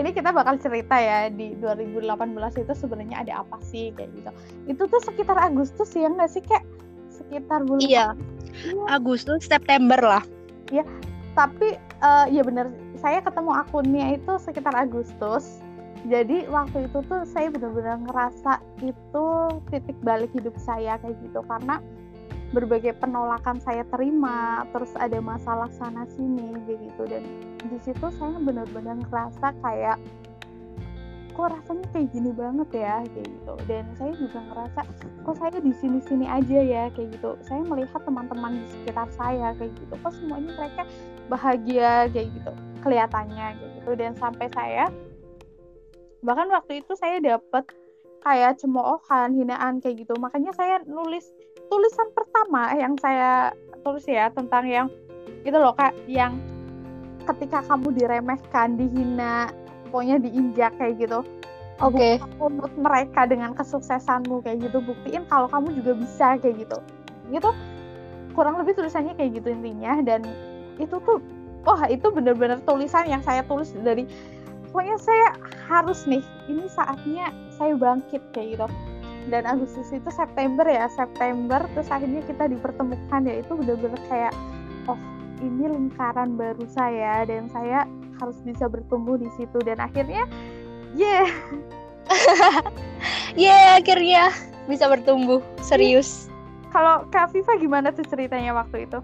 ini 0.00 0.10
kita 0.12 0.32
bakal 0.32 0.56
cerita 0.56 0.96
ya 0.96 1.28
di 1.28 1.56
2018 1.60 2.62
itu 2.62 2.72
sebenarnya 2.72 3.16
ada 3.24 3.32
apa 3.44 3.58
sih 3.64 3.92
kayak 3.96 4.10
gitu. 4.16 4.30
Itu 4.70 4.82
tuh 4.88 5.00
sekitar 5.04 5.36
Agustus 5.36 5.92
ya 5.92 6.08
nggak 6.08 6.30
sih 6.30 6.42
kayak 6.44 6.64
sekitar 7.08 7.66
bulan 7.66 7.82
iya. 7.84 8.06
iya. 8.64 8.84
Agustus 8.88 9.44
September 9.44 9.98
lah. 9.98 10.24
Ya 10.72 10.84
tapi 11.38 11.78
uh, 12.02 12.26
ya 12.26 12.42
bener 12.42 12.70
saya 12.98 13.22
ketemu 13.22 13.54
akunnya 13.54 14.06
itu 14.18 14.32
sekitar 14.42 14.74
Agustus. 14.74 15.62
Jadi 16.06 16.46
waktu 16.46 16.86
itu 16.86 17.02
tuh 17.10 17.26
saya 17.26 17.50
benar-benar 17.50 17.98
ngerasa 18.06 18.62
itu 18.86 19.26
titik 19.70 19.98
balik 20.06 20.30
hidup 20.34 20.54
saya 20.58 20.94
kayak 21.02 21.18
gitu. 21.26 21.42
Karena 21.46 21.82
berbagai 22.54 22.96
penolakan 23.02 23.60
saya 23.60 23.84
terima 23.92 24.64
terus 24.72 24.94
ada 24.94 25.18
masalah 25.18 25.68
sana 25.74 26.06
sini 26.14 26.54
gitu. 26.70 27.02
Dan 27.06 27.26
di 27.66 27.78
situ 27.82 28.06
saya 28.14 28.38
benar-benar 28.38 29.02
ngerasa 29.02 29.50
kayak 29.58 29.98
kok 31.38 31.54
rasanya 31.54 31.86
kayak 31.94 32.10
gini 32.10 32.30
banget 32.34 32.68
ya? 32.74 32.94
Kayak 33.14 33.28
gitu. 33.30 33.54
Dan 33.70 33.84
saya 33.94 34.12
juga 34.18 34.38
ngerasa 34.42 34.80
kok 35.22 35.36
saya 35.38 35.58
di 35.62 35.72
sini 35.78 35.98
sini 36.02 36.26
aja 36.26 36.58
ya? 36.58 36.84
Kayak 36.94 37.18
gitu. 37.18 37.30
Saya 37.46 37.62
melihat 37.62 38.02
teman-teman 38.02 38.58
di 38.58 38.66
sekitar 38.66 39.06
saya 39.14 39.54
kayak 39.54 39.70
gitu. 39.78 39.94
Kok 40.02 40.12
semuanya 40.18 40.50
mereka 40.58 40.82
bahagia 41.30 42.10
kayak 42.10 42.28
gitu. 42.34 42.52
Kelihatannya 42.82 43.46
kayak 43.54 43.72
gitu. 43.82 43.90
Dan 43.94 44.12
sampai 44.18 44.46
saya 44.50 44.90
bahkan 46.18 46.50
waktu 46.50 46.82
itu 46.82 46.98
saya 46.98 47.22
dapat 47.22 47.70
kayak 48.26 48.58
cemoohan 48.58 49.38
hinaan 49.38 49.78
kayak 49.78 50.02
gitu. 50.02 50.18
Makanya 50.18 50.50
saya 50.58 50.82
nulis 50.90 51.22
tulisan 51.70 52.10
pertama 52.10 52.74
yang 52.74 52.98
saya 52.98 53.54
tulis 53.86 54.02
ya 54.10 54.26
tentang 54.34 54.66
yang 54.66 54.86
itu 55.46 55.54
loh 55.54 55.70
kak 55.76 55.94
yang 56.10 56.34
ketika 57.28 57.60
kamu 57.68 57.92
diremehkan 57.92 58.80
dihina 58.80 59.52
pokoknya 59.88 60.16
diinjak 60.20 60.72
kayak 60.80 61.00
gitu. 61.00 61.20
Oke. 61.78 62.18
Okay. 62.18 62.74
mereka 62.74 63.30
dengan 63.30 63.54
kesuksesanmu 63.54 64.42
kayak 64.42 64.66
gitu. 64.66 64.82
Buktiin 64.82 65.24
kalau 65.30 65.46
kamu 65.46 65.78
juga 65.78 65.92
bisa 65.94 66.26
kayak 66.42 66.66
gitu. 66.66 66.78
Gitu. 67.30 67.50
Kurang 68.34 68.58
lebih 68.58 68.74
tulisannya 68.74 69.14
kayak 69.14 69.38
gitu 69.38 69.54
intinya. 69.54 70.02
Dan 70.02 70.26
itu 70.82 70.98
tuh 71.06 71.22
wah 71.62 71.86
itu 71.86 72.10
bener-bener 72.10 72.58
tulisan 72.66 73.06
yang 73.06 73.22
saya 73.22 73.46
tulis 73.46 73.70
dari 73.82 74.08
pokoknya 74.70 74.96
saya 75.00 75.26
harus 75.70 76.06
nih 76.06 76.22
ini 76.50 76.66
saatnya 76.66 77.30
saya 77.54 77.78
bangkit 77.78 78.22
kayak 78.34 78.58
gitu. 78.58 78.66
Dan 79.28 79.44
Agustus 79.44 79.92
itu 79.92 80.08
September 80.08 80.64
ya 80.64 80.88
September 80.88 81.60
terus 81.76 81.88
akhirnya 81.92 82.24
kita 82.24 82.48
dipertemukan 82.48 83.22
ya 83.28 83.44
itu 83.44 83.52
bener-bener 83.54 84.00
kayak 84.08 84.32
oh 84.88 84.96
ini 85.38 85.70
lingkaran 85.70 86.34
baru 86.34 86.64
saya 86.70 87.24
dan 87.26 87.50
saya 87.50 87.86
harus 88.18 88.38
bisa 88.42 88.66
bertumbuh 88.66 89.14
di 89.14 89.30
situ 89.38 89.58
dan 89.62 89.78
akhirnya 89.78 90.26
yeah. 90.94 91.26
Yeah 93.38 93.78
akhirnya 93.78 94.34
bisa 94.68 94.90
bertumbuh 94.90 95.40
serius. 95.64 96.28
Kalau 96.68 97.08
Kak 97.08 97.32
Viva 97.32 97.56
gimana 97.56 97.88
tuh 97.94 98.04
ceritanya 98.04 98.52
waktu 98.52 98.84
itu? 98.84 99.00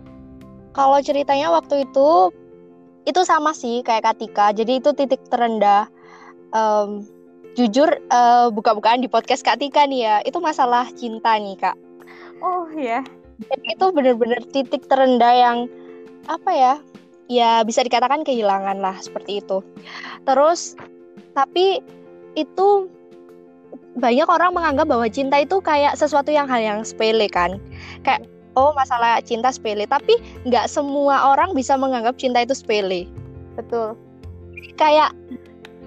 Kalau 0.77 0.99
ceritanya 1.01 1.49
waktu 1.55 1.88
itu 1.88 2.35
itu 3.05 3.20
sama 3.25 3.57
sih 3.57 3.81
kayak 3.81 4.05
Katika 4.12 4.53
jadi 4.53 4.83
itu 4.83 4.92
titik 4.92 5.23
terendah. 5.33 5.88
Um, 6.55 7.03
jujur 7.55 7.87
uh, 8.11 8.51
buka-bukaan 8.51 9.03
di 9.03 9.07
podcast 9.11 9.47
Kak 9.47 9.62
Tika 9.62 9.87
nih 9.87 10.07
ya, 10.07 10.16
itu 10.27 10.38
masalah 10.42 10.90
cinta 10.99 11.38
nih 11.38 11.55
Kak. 11.59 11.79
Oh 12.42 12.66
ya. 12.75 13.03
Jadi 13.51 13.66
itu 13.79 13.87
bener-bener 13.90 14.42
titik 14.51 14.87
terendah 14.87 15.35
yang 15.35 15.59
apa 16.28 16.50
ya? 16.52 16.74
Ya 17.28 17.64
bisa 17.64 17.80
dikatakan 17.80 18.22
kehilangan 18.24 18.80
lah 18.80 18.96
seperti 19.00 19.40
itu. 19.40 19.64
Terus 20.28 20.76
tapi 21.32 21.80
itu 22.37 22.88
banyak 23.94 24.26
orang 24.26 24.52
menganggap 24.54 24.90
bahwa 24.90 25.06
cinta 25.06 25.38
itu 25.38 25.62
kayak 25.62 25.94
sesuatu 25.94 26.34
yang 26.34 26.50
hal 26.50 26.60
yang 26.60 26.80
sepele 26.82 27.30
kan. 27.30 27.62
Kayak 28.02 28.26
oh 28.58 28.74
masalah 28.74 29.22
cinta 29.22 29.50
sepele, 29.50 29.87
tapi 29.87 30.18
nggak 30.46 30.66
semua 30.70 31.34
orang 31.34 31.54
bisa 31.54 31.78
menganggap 31.78 32.18
cinta 32.18 32.42
itu 32.42 32.54
sepele. 32.54 33.06
Betul. 33.54 33.94
Kayak 34.74 35.14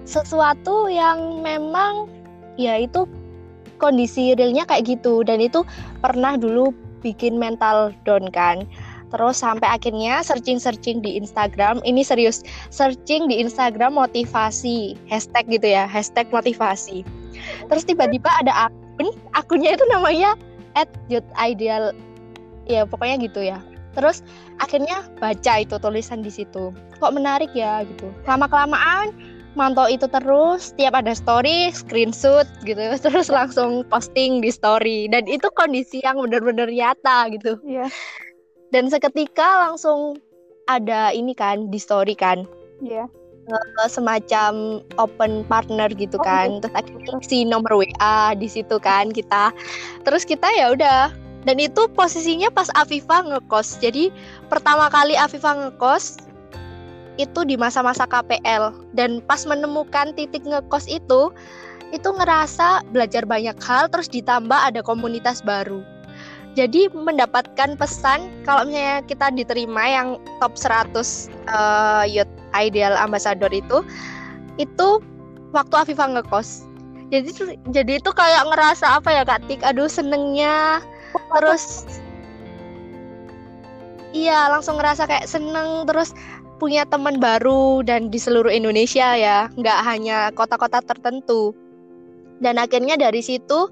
sesuatu 0.08 0.88
yang 0.88 1.44
memang 1.44 2.08
ya 2.56 2.80
itu 2.80 3.04
kondisi 3.76 4.34
realnya 4.34 4.66
kayak 4.66 4.88
gitu 4.98 5.22
dan 5.22 5.38
itu 5.38 5.62
pernah 6.00 6.34
dulu 6.34 6.74
bikin 7.04 7.38
mental 7.38 7.94
down 8.02 8.26
kan 8.34 8.66
terus 9.08 9.40
sampai 9.40 9.68
akhirnya 9.68 10.20
searching-searching 10.20 11.00
di 11.00 11.16
Instagram 11.16 11.80
ini 11.84 12.04
serius 12.04 12.44
searching 12.68 13.28
di 13.28 13.40
Instagram 13.40 13.96
motivasi 13.96 14.96
hashtag 15.08 15.48
gitu 15.48 15.68
ya 15.72 15.88
hashtag 15.88 16.28
motivasi. 16.28 17.02
Terus 17.68 17.84
tiba-tiba 17.86 18.28
ada 18.40 18.68
akun 18.68 19.14
akunnya 19.36 19.76
itu 19.76 19.84
namanya 19.88 20.36
at 20.76 20.90
ideal 21.38 21.96
ya 22.68 22.84
pokoknya 22.84 23.16
gitu 23.24 23.40
ya. 23.42 23.58
Terus 23.96 24.22
akhirnya 24.62 25.08
baca 25.18 25.52
itu 25.58 25.74
tulisan 25.80 26.22
di 26.22 26.30
situ 26.30 26.70
kok 26.98 27.14
menarik 27.14 27.50
ya 27.54 27.86
gitu. 27.86 28.10
Lama 28.26 28.46
kelamaan 28.50 29.14
mantau 29.58 29.90
itu 29.90 30.06
terus 30.06 30.70
setiap 30.70 31.02
ada 31.02 31.10
story 31.18 31.74
screenshot 31.74 32.46
gitu 32.62 32.78
terus 33.04 33.26
langsung 33.32 33.82
posting 33.88 34.38
di 34.42 34.50
story. 34.52 35.10
Dan 35.10 35.26
itu 35.26 35.50
kondisi 35.54 36.02
yang 36.04 36.20
benar-benar 36.20 36.70
nyata 36.70 37.32
gitu. 37.34 37.58
Yeah. 37.66 37.90
Dan 38.72 38.88
seketika 38.92 39.68
langsung 39.68 40.20
ada 40.68 41.12
ini 41.12 41.32
kan 41.32 41.72
di 41.72 41.80
story 41.80 42.12
kan 42.12 42.44
yeah. 42.84 43.08
Iya. 43.48 43.88
semacam 43.88 44.84
open 45.00 45.40
partner 45.48 45.88
gitu 45.96 46.20
oh, 46.20 46.24
kan 46.24 46.60
gitu. 46.60 46.68
terus 46.68 46.76
akhirnya 46.76 47.14
si 47.24 47.38
nomor 47.48 47.80
WA 47.80 48.36
di 48.36 48.44
situ 48.44 48.76
kan 48.76 49.08
kita 49.08 49.56
terus 50.04 50.28
kita 50.28 50.44
ya 50.52 50.76
udah 50.76 51.08
dan 51.48 51.56
itu 51.56 51.88
posisinya 51.96 52.52
pas 52.52 52.68
Afifa 52.76 53.24
ngekos 53.24 53.80
jadi 53.80 54.12
pertama 54.52 54.92
kali 54.92 55.16
Afifa 55.16 55.56
ngekos 55.56 56.28
itu 57.18 57.40
di 57.42 57.58
masa-masa 57.58 58.04
KPL 58.06 58.70
dan 58.94 59.24
pas 59.24 59.48
menemukan 59.48 60.14
titik 60.14 60.44
ngekos 60.44 60.86
itu 60.86 61.32
itu 61.88 62.08
ngerasa 62.08 62.84
belajar 62.92 63.24
banyak 63.24 63.56
hal 63.64 63.88
terus 63.88 64.12
ditambah 64.12 64.56
ada 64.56 64.84
komunitas 64.84 65.40
baru. 65.40 65.80
Jadi 66.58 66.90
mendapatkan 66.90 67.78
pesan 67.78 68.26
kalau 68.42 68.66
misalnya 68.66 69.06
kita 69.06 69.30
diterima 69.30 69.78
yang 69.86 70.18
top 70.42 70.58
100 70.58 70.90
uh, 70.90 72.02
eh, 72.02 72.18
Youth 72.18 72.34
Ideal 72.50 72.98
Ambassador 72.98 73.46
itu 73.54 73.86
itu 74.58 74.98
waktu 75.54 75.74
Afifah 75.78 76.18
ngekos. 76.18 76.66
Jadi 77.14 77.30
jadi 77.70 78.02
itu 78.02 78.10
kayak 78.10 78.50
ngerasa 78.50 78.98
apa 78.98 79.14
ya 79.14 79.22
Kak 79.22 79.46
Tik, 79.46 79.62
aduh 79.62 79.86
senengnya 79.86 80.82
terus 81.38 81.86
Iya, 84.08 84.48
langsung 84.48 84.80
ngerasa 84.80 85.04
kayak 85.04 85.28
seneng 85.28 85.84
terus 85.84 86.16
punya 86.58 86.88
teman 86.88 87.20
baru 87.20 87.84
dan 87.84 88.08
di 88.08 88.16
seluruh 88.16 88.50
Indonesia 88.50 89.14
ya, 89.14 89.52
nggak 89.54 89.78
hanya 89.84 90.32
kota-kota 90.32 90.80
tertentu. 90.80 91.52
Dan 92.40 92.56
akhirnya 92.56 92.96
dari 92.96 93.20
situ 93.20 93.68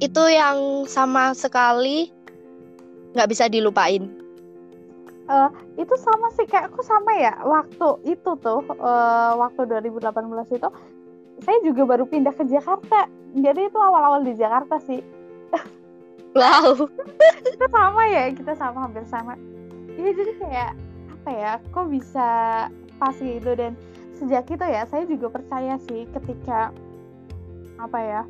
itu 0.00 0.22
yang 0.32 0.88
sama 0.88 1.36
sekali 1.36 2.08
nggak 3.12 3.28
bisa 3.28 3.46
dilupain. 3.52 4.08
Uh, 5.30 5.46
itu 5.78 5.94
sama 6.02 6.26
sih 6.34 6.42
kayak 6.48 6.74
aku 6.74 6.82
sama 6.82 7.14
ya 7.14 7.38
waktu 7.46 8.02
itu 8.02 8.34
tuh 8.42 8.66
uh, 8.82 9.38
waktu 9.38 9.62
2018 9.62 10.10
itu 10.58 10.68
saya 11.44 11.58
juga 11.62 11.86
baru 11.86 12.04
pindah 12.08 12.34
ke 12.34 12.48
Jakarta. 12.50 13.06
Jadi 13.36 13.70
itu 13.70 13.78
awal-awal 13.78 14.26
di 14.26 14.34
Jakarta 14.34 14.80
sih. 14.82 15.04
Wow. 16.30 16.86
Kita 17.42 17.66
sama 17.74 18.06
ya 18.06 18.30
kita 18.30 18.54
sama 18.54 18.86
hampir 18.86 19.02
sama. 19.10 19.34
Ya 19.98 20.14
jadi 20.14 20.32
kayak 20.38 20.70
apa 21.10 21.30
ya 21.34 21.52
kok 21.74 21.90
bisa 21.90 22.28
pas 23.02 23.18
gitu. 23.18 23.50
Dan 23.58 23.74
sejak 24.14 24.46
itu 24.46 24.62
ya 24.62 24.86
saya 24.86 25.10
juga 25.10 25.26
percaya 25.26 25.74
sih 25.90 26.06
ketika 26.14 26.70
apa 27.82 27.98
ya 27.98 28.22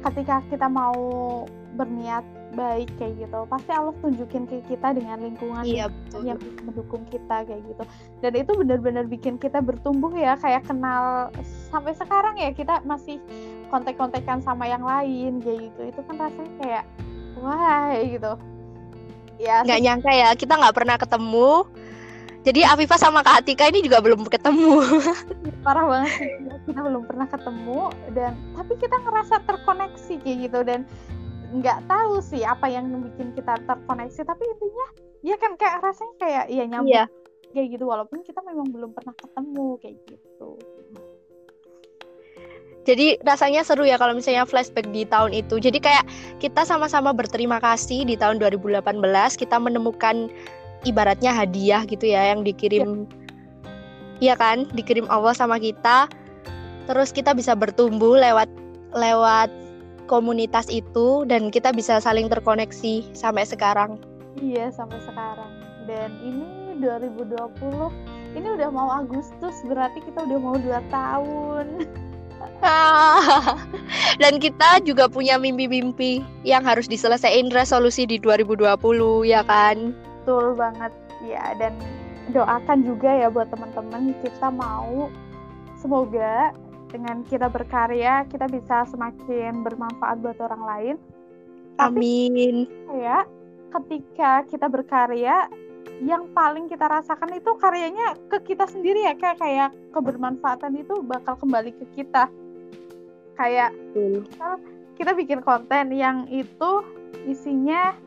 ketika 0.00 0.40
kita 0.48 0.66
mau 0.66 1.44
berniat 1.78 2.24
baik 2.50 2.90
kayak 2.98 3.14
gitu 3.26 3.46
pasti 3.46 3.70
Allah 3.70 3.94
tunjukin 4.02 4.42
ke 4.50 4.58
kita 4.66 4.90
dengan 4.90 5.22
lingkungan 5.22 5.62
iya, 5.62 5.86
betul. 5.86 6.26
yang 6.26 6.38
mendukung 6.66 7.06
kita 7.06 7.46
kayak 7.46 7.62
gitu. 7.62 7.82
Dan 8.20 8.32
itu 8.34 8.52
benar-benar 8.58 9.06
bikin 9.06 9.38
kita 9.38 9.62
bertumbuh 9.62 10.10
ya 10.18 10.34
kayak 10.34 10.66
kenal 10.66 11.30
sampai 11.70 11.94
sekarang 11.94 12.34
ya 12.42 12.50
kita 12.50 12.82
masih 12.82 13.22
kontek-kontekan 13.70 14.42
sama 14.42 14.66
yang 14.66 14.82
lain 14.82 15.38
kayak 15.38 15.70
gitu. 15.70 15.80
Itu 15.94 16.00
kan 16.10 16.16
rasanya 16.18 16.52
kayak 16.58 16.84
wah 17.38 17.94
gitu. 18.02 18.32
Ya 19.38 19.62
nggak 19.62 19.80
nyangka 19.80 20.12
ya 20.12 20.28
kita 20.34 20.52
nggak 20.58 20.74
pernah 20.76 20.96
ketemu 20.98 21.50
jadi 22.40 22.64
Afifa 22.72 22.96
sama 22.96 23.20
Kak 23.20 23.44
Atika 23.44 23.68
ini 23.68 23.84
juga 23.84 24.00
belum 24.00 24.24
ketemu. 24.24 24.80
Parah 25.66 25.84
banget 25.84 26.10
sih. 26.16 26.30
Kita 26.64 26.80
belum 26.80 27.04
pernah 27.04 27.28
ketemu 27.28 27.92
dan 28.16 28.32
tapi 28.56 28.80
kita 28.80 28.96
ngerasa 28.96 29.44
terkoneksi 29.44 30.14
kayak 30.24 30.36
gitu 30.48 30.60
dan 30.64 30.88
nggak 31.50 31.84
tahu 31.90 32.22
sih 32.22 32.46
apa 32.46 32.70
yang 32.70 32.88
bikin 33.10 33.34
kita 33.34 33.58
terkoneksi 33.66 34.22
tapi 34.22 34.42
intinya 34.46 34.86
ya 35.26 35.36
kan 35.36 35.58
kayak 35.58 35.82
rasanya 35.82 36.14
kayak 36.22 36.44
ya 36.46 36.62
nyambung 36.62 36.94
iya. 36.94 37.04
kayak 37.50 37.74
gitu 37.74 37.84
walaupun 37.90 38.22
kita 38.22 38.38
memang 38.46 38.70
belum 38.70 38.94
pernah 38.94 39.10
ketemu 39.18 39.66
kayak 39.82 39.98
gitu 40.06 40.50
jadi 42.86 43.18
rasanya 43.26 43.66
seru 43.66 43.82
ya 43.82 43.98
kalau 43.98 44.14
misalnya 44.14 44.46
flashback 44.46 44.88
di 44.94 45.02
tahun 45.04 45.34
itu 45.34 45.58
jadi 45.58 45.78
kayak 45.82 46.04
kita 46.38 46.62
sama-sama 46.62 47.10
berterima 47.10 47.58
kasih 47.58 48.06
di 48.06 48.14
tahun 48.14 48.38
2018 48.38 48.80
kita 49.34 49.58
menemukan 49.58 50.30
ibaratnya 50.84 51.32
hadiah 51.32 51.84
gitu 51.84 52.08
ya 52.08 52.34
yang 52.34 52.44
dikirim 52.44 53.06
ya. 53.06 53.18
Iya 54.20 54.34
kan 54.36 54.68
dikirim 54.76 55.08
Allah 55.08 55.32
sama 55.32 55.56
kita 55.56 56.04
terus 56.84 57.08
kita 57.14 57.32
bisa 57.32 57.56
bertumbuh 57.56 58.20
lewat 58.20 58.52
lewat 58.92 59.48
komunitas 60.10 60.66
itu 60.66 61.22
dan 61.30 61.54
kita 61.54 61.70
bisa 61.70 62.02
saling 62.02 62.26
terkoneksi 62.26 63.14
sampai 63.14 63.46
sekarang. 63.46 64.02
Iya, 64.42 64.74
sampai 64.74 64.98
sekarang. 65.06 65.54
Dan 65.86 66.10
ini 66.26 66.82
2020, 66.82 67.94
ini 68.34 68.48
udah 68.58 68.68
mau 68.74 68.90
Agustus, 68.90 69.54
berarti 69.62 70.02
kita 70.02 70.26
udah 70.26 70.38
mau 70.42 70.58
dua 70.58 70.82
tahun. 70.90 71.86
dan 74.20 74.34
kita 74.42 74.82
juga 74.82 75.06
punya 75.06 75.38
mimpi-mimpi 75.38 76.24
yang 76.42 76.66
harus 76.66 76.90
diselesaikan 76.90 77.54
resolusi 77.54 78.04
di 78.04 78.18
2020 78.18 78.66
ya 79.30 79.46
kan? 79.46 79.94
Betul 80.30 80.54
banget. 80.54 80.94
Ya, 81.26 81.58
dan 81.58 81.74
doakan 82.30 82.86
juga 82.86 83.10
ya 83.10 83.26
buat 83.34 83.50
teman-teman 83.50 84.14
kita 84.22 84.46
mau 84.54 85.10
semoga 85.82 86.54
dengan 86.86 87.26
kita 87.26 87.50
berkarya 87.50 88.22
kita 88.30 88.46
bisa 88.46 88.86
semakin 88.86 89.66
bermanfaat 89.66 90.22
buat 90.22 90.38
orang 90.38 90.62
lain. 90.62 90.96
Amin. 91.82 92.70
Ya, 92.94 93.26
ketika 93.74 94.46
kita 94.46 94.70
berkarya 94.70 95.50
yang 95.98 96.30
paling 96.30 96.70
kita 96.70 96.86
rasakan 96.86 97.34
itu 97.34 97.50
karyanya 97.58 98.14
ke 98.30 98.54
kita 98.54 98.70
sendiri 98.70 99.10
ya 99.10 99.18
kayak 99.18 99.42
kayak 99.42 99.70
kebermanfaatan 99.90 100.78
itu 100.78 101.02
bakal 101.10 101.34
kembali 101.42 101.74
ke 101.74 101.84
kita 101.98 102.30
kayak 103.34 103.74
hmm. 103.98 104.22
kita 104.94 105.10
bikin 105.10 105.42
konten 105.42 105.90
yang 105.90 106.30
itu 106.30 106.86
isinya 107.26 107.98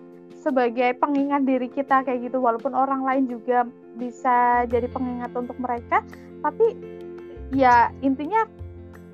sebagai 0.43 0.99
pengingat 0.99 1.47
diri 1.47 1.71
kita 1.71 2.03
kayak 2.03 2.27
gitu 2.27 2.43
walaupun 2.43 2.75
orang 2.75 3.08
lain 3.08 3.32
juga 3.32 3.63
bisa 3.95 4.67
jadi 4.67 4.91
pengingat 4.91 5.32
untuk 5.32 5.56
mereka 5.56 6.03
tapi 6.43 6.75
ya 7.56 7.88
intinya 8.03 8.43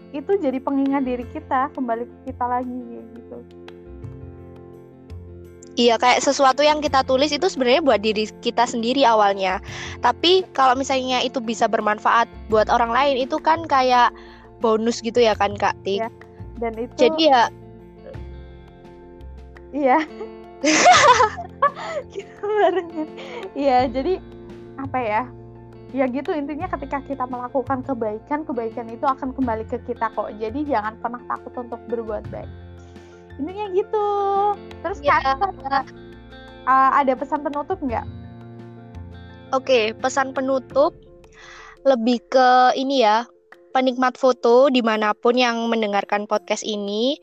itu 0.09 0.41
jadi 0.41 0.57
pengingat 0.57 1.05
diri 1.05 1.25
kita 1.29 1.69
kembali 1.77 2.09
ke 2.09 2.33
kita 2.33 2.45
lagi 2.49 2.77
gitu 3.13 3.37
Iya 5.79 5.95
kayak 5.95 6.19
sesuatu 6.19 6.59
yang 6.59 6.83
kita 6.83 7.07
tulis 7.07 7.31
itu 7.31 7.47
sebenarnya 7.47 7.79
buat 7.79 8.03
diri 8.03 8.27
kita 8.43 8.67
sendiri 8.67 9.07
awalnya. 9.07 9.63
Tapi 10.03 10.43
kalau 10.51 10.75
misalnya 10.75 11.23
itu 11.23 11.39
bisa 11.39 11.71
bermanfaat 11.71 12.27
buat 12.51 12.67
orang 12.67 12.91
lain 12.91 13.15
itu 13.23 13.39
kan 13.39 13.63
kayak 13.63 14.11
bonus 14.59 14.99
gitu 14.99 15.23
ya 15.23 15.31
kan 15.39 15.55
Kak 15.55 15.79
Tik. 15.87 16.03
Ya, 16.03 16.11
dan 16.59 16.73
itu 16.75 16.91
Jadi 16.99 17.31
ya 17.31 17.47
Iya. 19.71 19.99
Iya, 23.57 23.89
jadi 23.91 24.19
apa 24.79 24.99
ya? 24.99 25.23
ya 25.89 26.05
gitu 26.05 26.29
intinya 26.37 26.69
ketika 26.69 27.01
kita 27.01 27.25
melakukan 27.25 27.81
kebaikan 27.81 28.45
kebaikan 28.45 28.85
itu 28.93 29.05
akan 29.09 29.33
kembali 29.33 29.65
ke 29.65 29.81
kita 29.89 30.13
kok. 30.13 30.29
Jadi 30.37 30.69
jangan 30.69 30.93
pernah 31.01 31.21
takut 31.25 31.53
untuk 31.57 31.81
berbuat 31.89 32.29
baik. 32.29 32.49
Intinya 33.41 33.65
gitu. 33.73 34.07
Terus 34.85 34.99
ya. 35.01 35.17
kak 35.17 35.89
uh, 36.69 36.91
ada 36.93 37.17
pesan 37.17 37.41
penutup 37.41 37.81
nggak? 37.81 38.05
Oke 39.49 39.97
pesan 39.97 40.37
penutup 40.37 40.93
lebih 41.87 42.21
ke 42.29 42.77
ini 42.77 43.01
ya 43.01 43.25
penikmat 43.73 44.13
foto 44.13 44.69
di 44.69 44.85
mana 44.85 45.17
pun 45.17 45.33
yang 45.33 45.65
mendengarkan 45.71 46.29
podcast 46.29 46.61
ini 46.61 47.17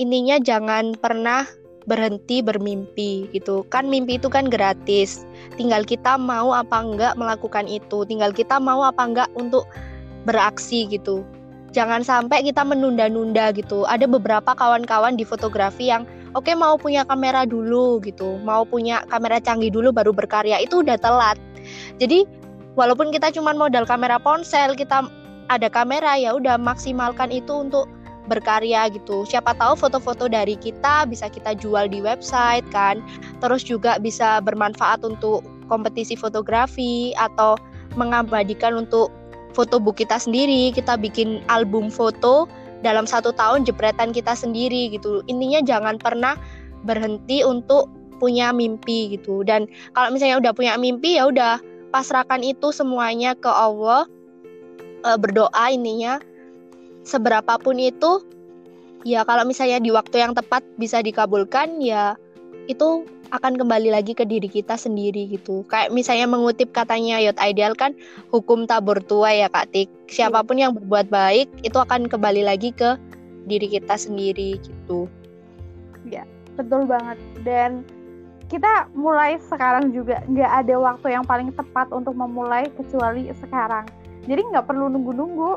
intinya 0.00 0.42
jangan 0.42 0.96
pernah 0.98 1.46
berhenti 1.86 2.40
bermimpi 2.42 3.30
gitu. 3.34 3.66
Kan 3.70 3.90
mimpi 3.90 4.18
itu 4.18 4.28
kan 4.30 4.46
gratis. 4.46 5.26
Tinggal 5.58 5.82
kita 5.82 6.18
mau 6.18 6.54
apa 6.54 6.82
enggak 6.82 7.14
melakukan 7.18 7.66
itu. 7.66 8.06
Tinggal 8.06 8.30
kita 8.30 8.58
mau 8.62 8.86
apa 8.86 9.02
enggak 9.02 9.28
untuk 9.34 9.66
beraksi 10.24 10.86
gitu. 10.90 11.26
Jangan 11.72 12.04
sampai 12.04 12.44
kita 12.44 12.62
menunda-nunda 12.62 13.50
gitu. 13.56 13.88
Ada 13.88 14.04
beberapa 14.04 14.52
kawan-kawan 14.52 15.16
di 15.16 15.24
fotografi 15.24 15.88
yang 15.88 16.04
oke 16.36 16.44
okay, 16.44 16.54
mau 16.54 16.76
punya 16.76 17.02
kamera 17.08 17.48
dulu 17.48 17.98
gitu. 18.04 18.36
Mau 18.44 18.68
punya 18.68 19.02
kamera 19.08 19.40
canggih 19.40 19.72
dulu 19.72 19.90
baru 19.90 20.12
berkarya. 20.12 20.60
Itu 20.60 20.84
udah 20.84 21.00
telat. 21.00 21.40
Jadi 21.96 22.28
walaupun 22.76 23.08
kita 23.12 23.32
cuma 23.32 23.56
modal 23.56 23.88
kamera 23.88 24.20
ponsel 24.20 24.76
kita 24.76 25.08
ada 25.50 25.68
kamera 25.68 26.16
ya 26.16 26.36
udah 26.36 26.56
maksimalkan 26.56 27.28
itu 27.28 27.52
untuk 27.52 27.88
berkarya 28.30 28.86
gitu. 28.92 29.26
Siapa 29.26 29.54
tahu 29.58 29.74
foto-foto 29.74 30.30
dari 30.30 30.54
kita 30.54 31.06
bisa 31.10 31.26
kita 31.26 31.58
jual 31.58 31.90
di 31.90 31.98
website 31.98 32.66
kan. 32.70 33.02
Terus 33.42 33.66
juga 33.66 33.98
bisa 33.98 34.38
bermanfaat 34.42 35.02
untuk 35.02 35.42
kompetisi 35.66 36.14
fotografi 36.14 37.16
atau 37.18 37.58
mengabadikan 37.98 38.78
untuk 38.86 39.10
foto 39.56 39.82
book 39.82 39.98
kita 39.98 40.18
sendiri. 40.18 40.70
Kita 40.70 40.94
bikin 40.94 41.42
album 41.50 41.90
foto 41.90 42.46
dalam 42.82 43.06
satu 43.06 43.30
tahun 43.34 43.66
jepretan 43.66 44.14
kita 44.14 44.34
sendiri 44.34 44.94
gitu. 44.94 45.22
Intinya 45.26 45.62
jangan 45.62 45.96
pernah 45.98 46.34
berhenti 46.82 47.46
untuk 47.46 47.90
punya 48.22 48.54
mimpi 48.54 49.18
gitu. 49.18 49.42
Dan 49.42 49.66
kalau 49.98 50.14
misalnya 50.14 50.38
udah 50.38 50.52
punya 50.54 50.78
mimpi 50.78 51.18
ya 51.18 51.26
udah 51.26 51.58
pasrahkan 51.90 52.42
itu 52.46 52.70
semuanya 52.70 53.34
ke 53.34 53.50
Allah. 53.50 54.06
E, 55.02 55.10
berdoa 55.18 55.66
ininya 55.74 56.22
seberapapun 57.02 57.78
itu 57.78 58.22
ya 59.02 59.26
kalau 59.26 59.42
misalnya 59.42 59.82
di 59.82 59.90
waktu 59.90 60.22
yang 60.22 60.32
tepat 60.34 60.62
bisa 60.78 61.02
dikabulkan 61.02 61.82
ya 61.82 62.14
itu 62.70 63.02
akan 63.32 63.56
kembali 63.56 63.88
lagi 63.88 64.12
ke 64.12 64.28
diri 64.28 64.44
kita 64.44 64.76
sendiri 64.76 65.24
gitu. 65.32 65.64
Kayak 65.72 65.90
misalnya 65.96 66.28
mengutip 66.28 66.68
katanya 66.76 67.16
Yot 67.16 67.40
Ideal 67.40 67.72
kan 67.72 67.96
hukum 68.28 68.68
tabur 68.68 69.00
tua 69.00 69.32
ya 69.32 69.48
Kak 69.48 69.72
Tik. 69.72 69.88
Siapa 70.12 70.44
pun 70.44 70.60
yang 70.60 70.76
berbuat 70.76 71.08
baik 71.08 71.48
itu 71.64 71.78
akan 71.80 72.12
kembali 72.12 72.44
lagi 72.44 72.76
ke 72.76 73.00
diri 73.48 73.72
kita 73.72 73.96
sendiri 73.96 74.60
gitu. 74.60 75.08
Ya, 76.04 76.28
betul 76.60 76.84
banget. 76.84 77.16
Dan 77.40 77.88
kita 78.52 78.92
mulai 78.92 79.40
sekarang 79.48 79.96
juga 79.96 80.20
nggak 80.28 80.52
ada 80.52 80.74
waktu 80.76 81.16
yang 81.16 81.24
paling 81.24 81.56
tepat 81.56 81.88
untuk 81.88 82.12
memulai 82.12 82.68
kecuali 82.76 83.32
sekarang. 83.40 83.88
Jadi 84.28 84.44
nggak 84.52 84.68
perlu 84.68 84.92
nunggu-nunggu 84.92 85.56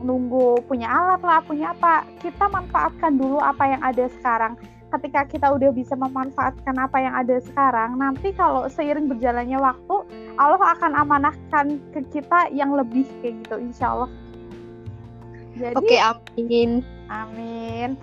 nunggu 0.00 0.64
punya 0.66 0.88
alat 0.88 1.20
lah, 1.22 1.40
punya 1.44 1.72
apa. 1.76 2.04
Kita 2.20 2.48
manfaatkan 2.48 3.16
dulu 3.20 3.38
apa 3.40 3.64
yang 3.76 3.82
ada 3.84 4.06
sekarang. 4.20 4.56
Ketika 4.90 5.22
kita 5.22 5.46
udah 5.54 5.70
bisa 5.70 5.94
memanfaatkan 5.94 6.74
apa 6.74 6.98
yang 6.98 7.14
ada 7.14 7.38
sekarang, 7.38 7.94
nanti 7.94 8.34
kalau 8.34 8.66
seiring 8.66 9.06
berjalannya 9.06 9.54
waktu, 9.54 9.96
Allah 10.34 10.74
akan 10.74 10.98
amanahkan 10.98 11.78
ke 11.94 12.02
kita 12.10 12.50
yang 12.50 12.74
lebih 12.74 13.06
kayak 13.22 13.38
gitu, 13.46 13.56
insya 13.62 13.94
Allah. 13.94 14.10
Jadi, 15.54 15.76
Oke, 15.78 15.96
amin. 16.00 16.82
Amin. 17.06 17.94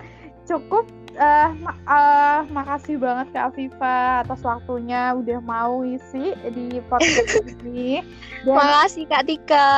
Cukup 0.48 0.88
uh, 1.18 1.50
uh, 1.84 2.40
makasih 2.48 2.96
banget 2.96 3.34
Kak 3.34 3.52
Afifa 3.52 4.24
atas 4.24 4.40
waktunya 4.46 5.12
udah 5.12 5.38
mau 5.42 5.82
isi 5.84 6.32
di 6.54 6.80
podcast 6.86 7.42
ini. 7.64 8.00
Dan, 8.46 8.54
makasih 8.56 9.04
Kak 9.10 9.26
Tika. 9.28 9.68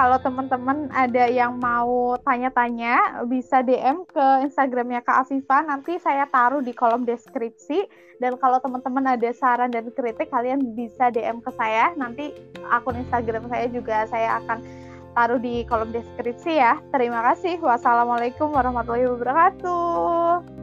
Kalau 0.00 0.16
teman-teman 0.16 0.88
ada 0.96 1.28
yang 1.28 1.60
mau 1.60 2.16
tanya-tanya 2.24 3.20
bisa 3.28 3.60
DM 3.60 4.08
ke 4.08 4.48
Instagramnya 4.48 5.04
Kak 5.04 5.28
Afifa 5.28 5.60
nanti 5.60 6.00
saya 6.00 6.24
taruh 6.24 6.64
di 6.64 6.72
kolom 6.72 7.04
deskripsi. 7.04 7.84
Dan 8.16 8.40
kalau 8.40 8.56
teman-teman 8.64 9.12
ada 9.12 9.28
saran 9.36 9.68
dan 9.68 9.92
kritik 9.92 10.32
kalian 10.32 10.72
bisa 10.72 11.12
DM 11.12 11.44
ke 11.44 11.52
saya. 11.52 11.92
Nanti 12.00 12.32
akun 12.72 12.96
Instagram 12.96 13.52
saya 13.52 13.68
juga 13.68 14.08
saya 14.08 14.40
akan 14.40 14.64
taruh 15.12 15.36
di 15.36 15.68
kolom 15.68 15.92
deskripsi 15.92 16.56
ya. 16.56 16.80
Terima 16.96 17.20
kasih. 17.20 17.60
Wassalamualaikum 17.60 18.56
warahmatullahi 18.56 19.04
wabarakatuh 19.04 20.59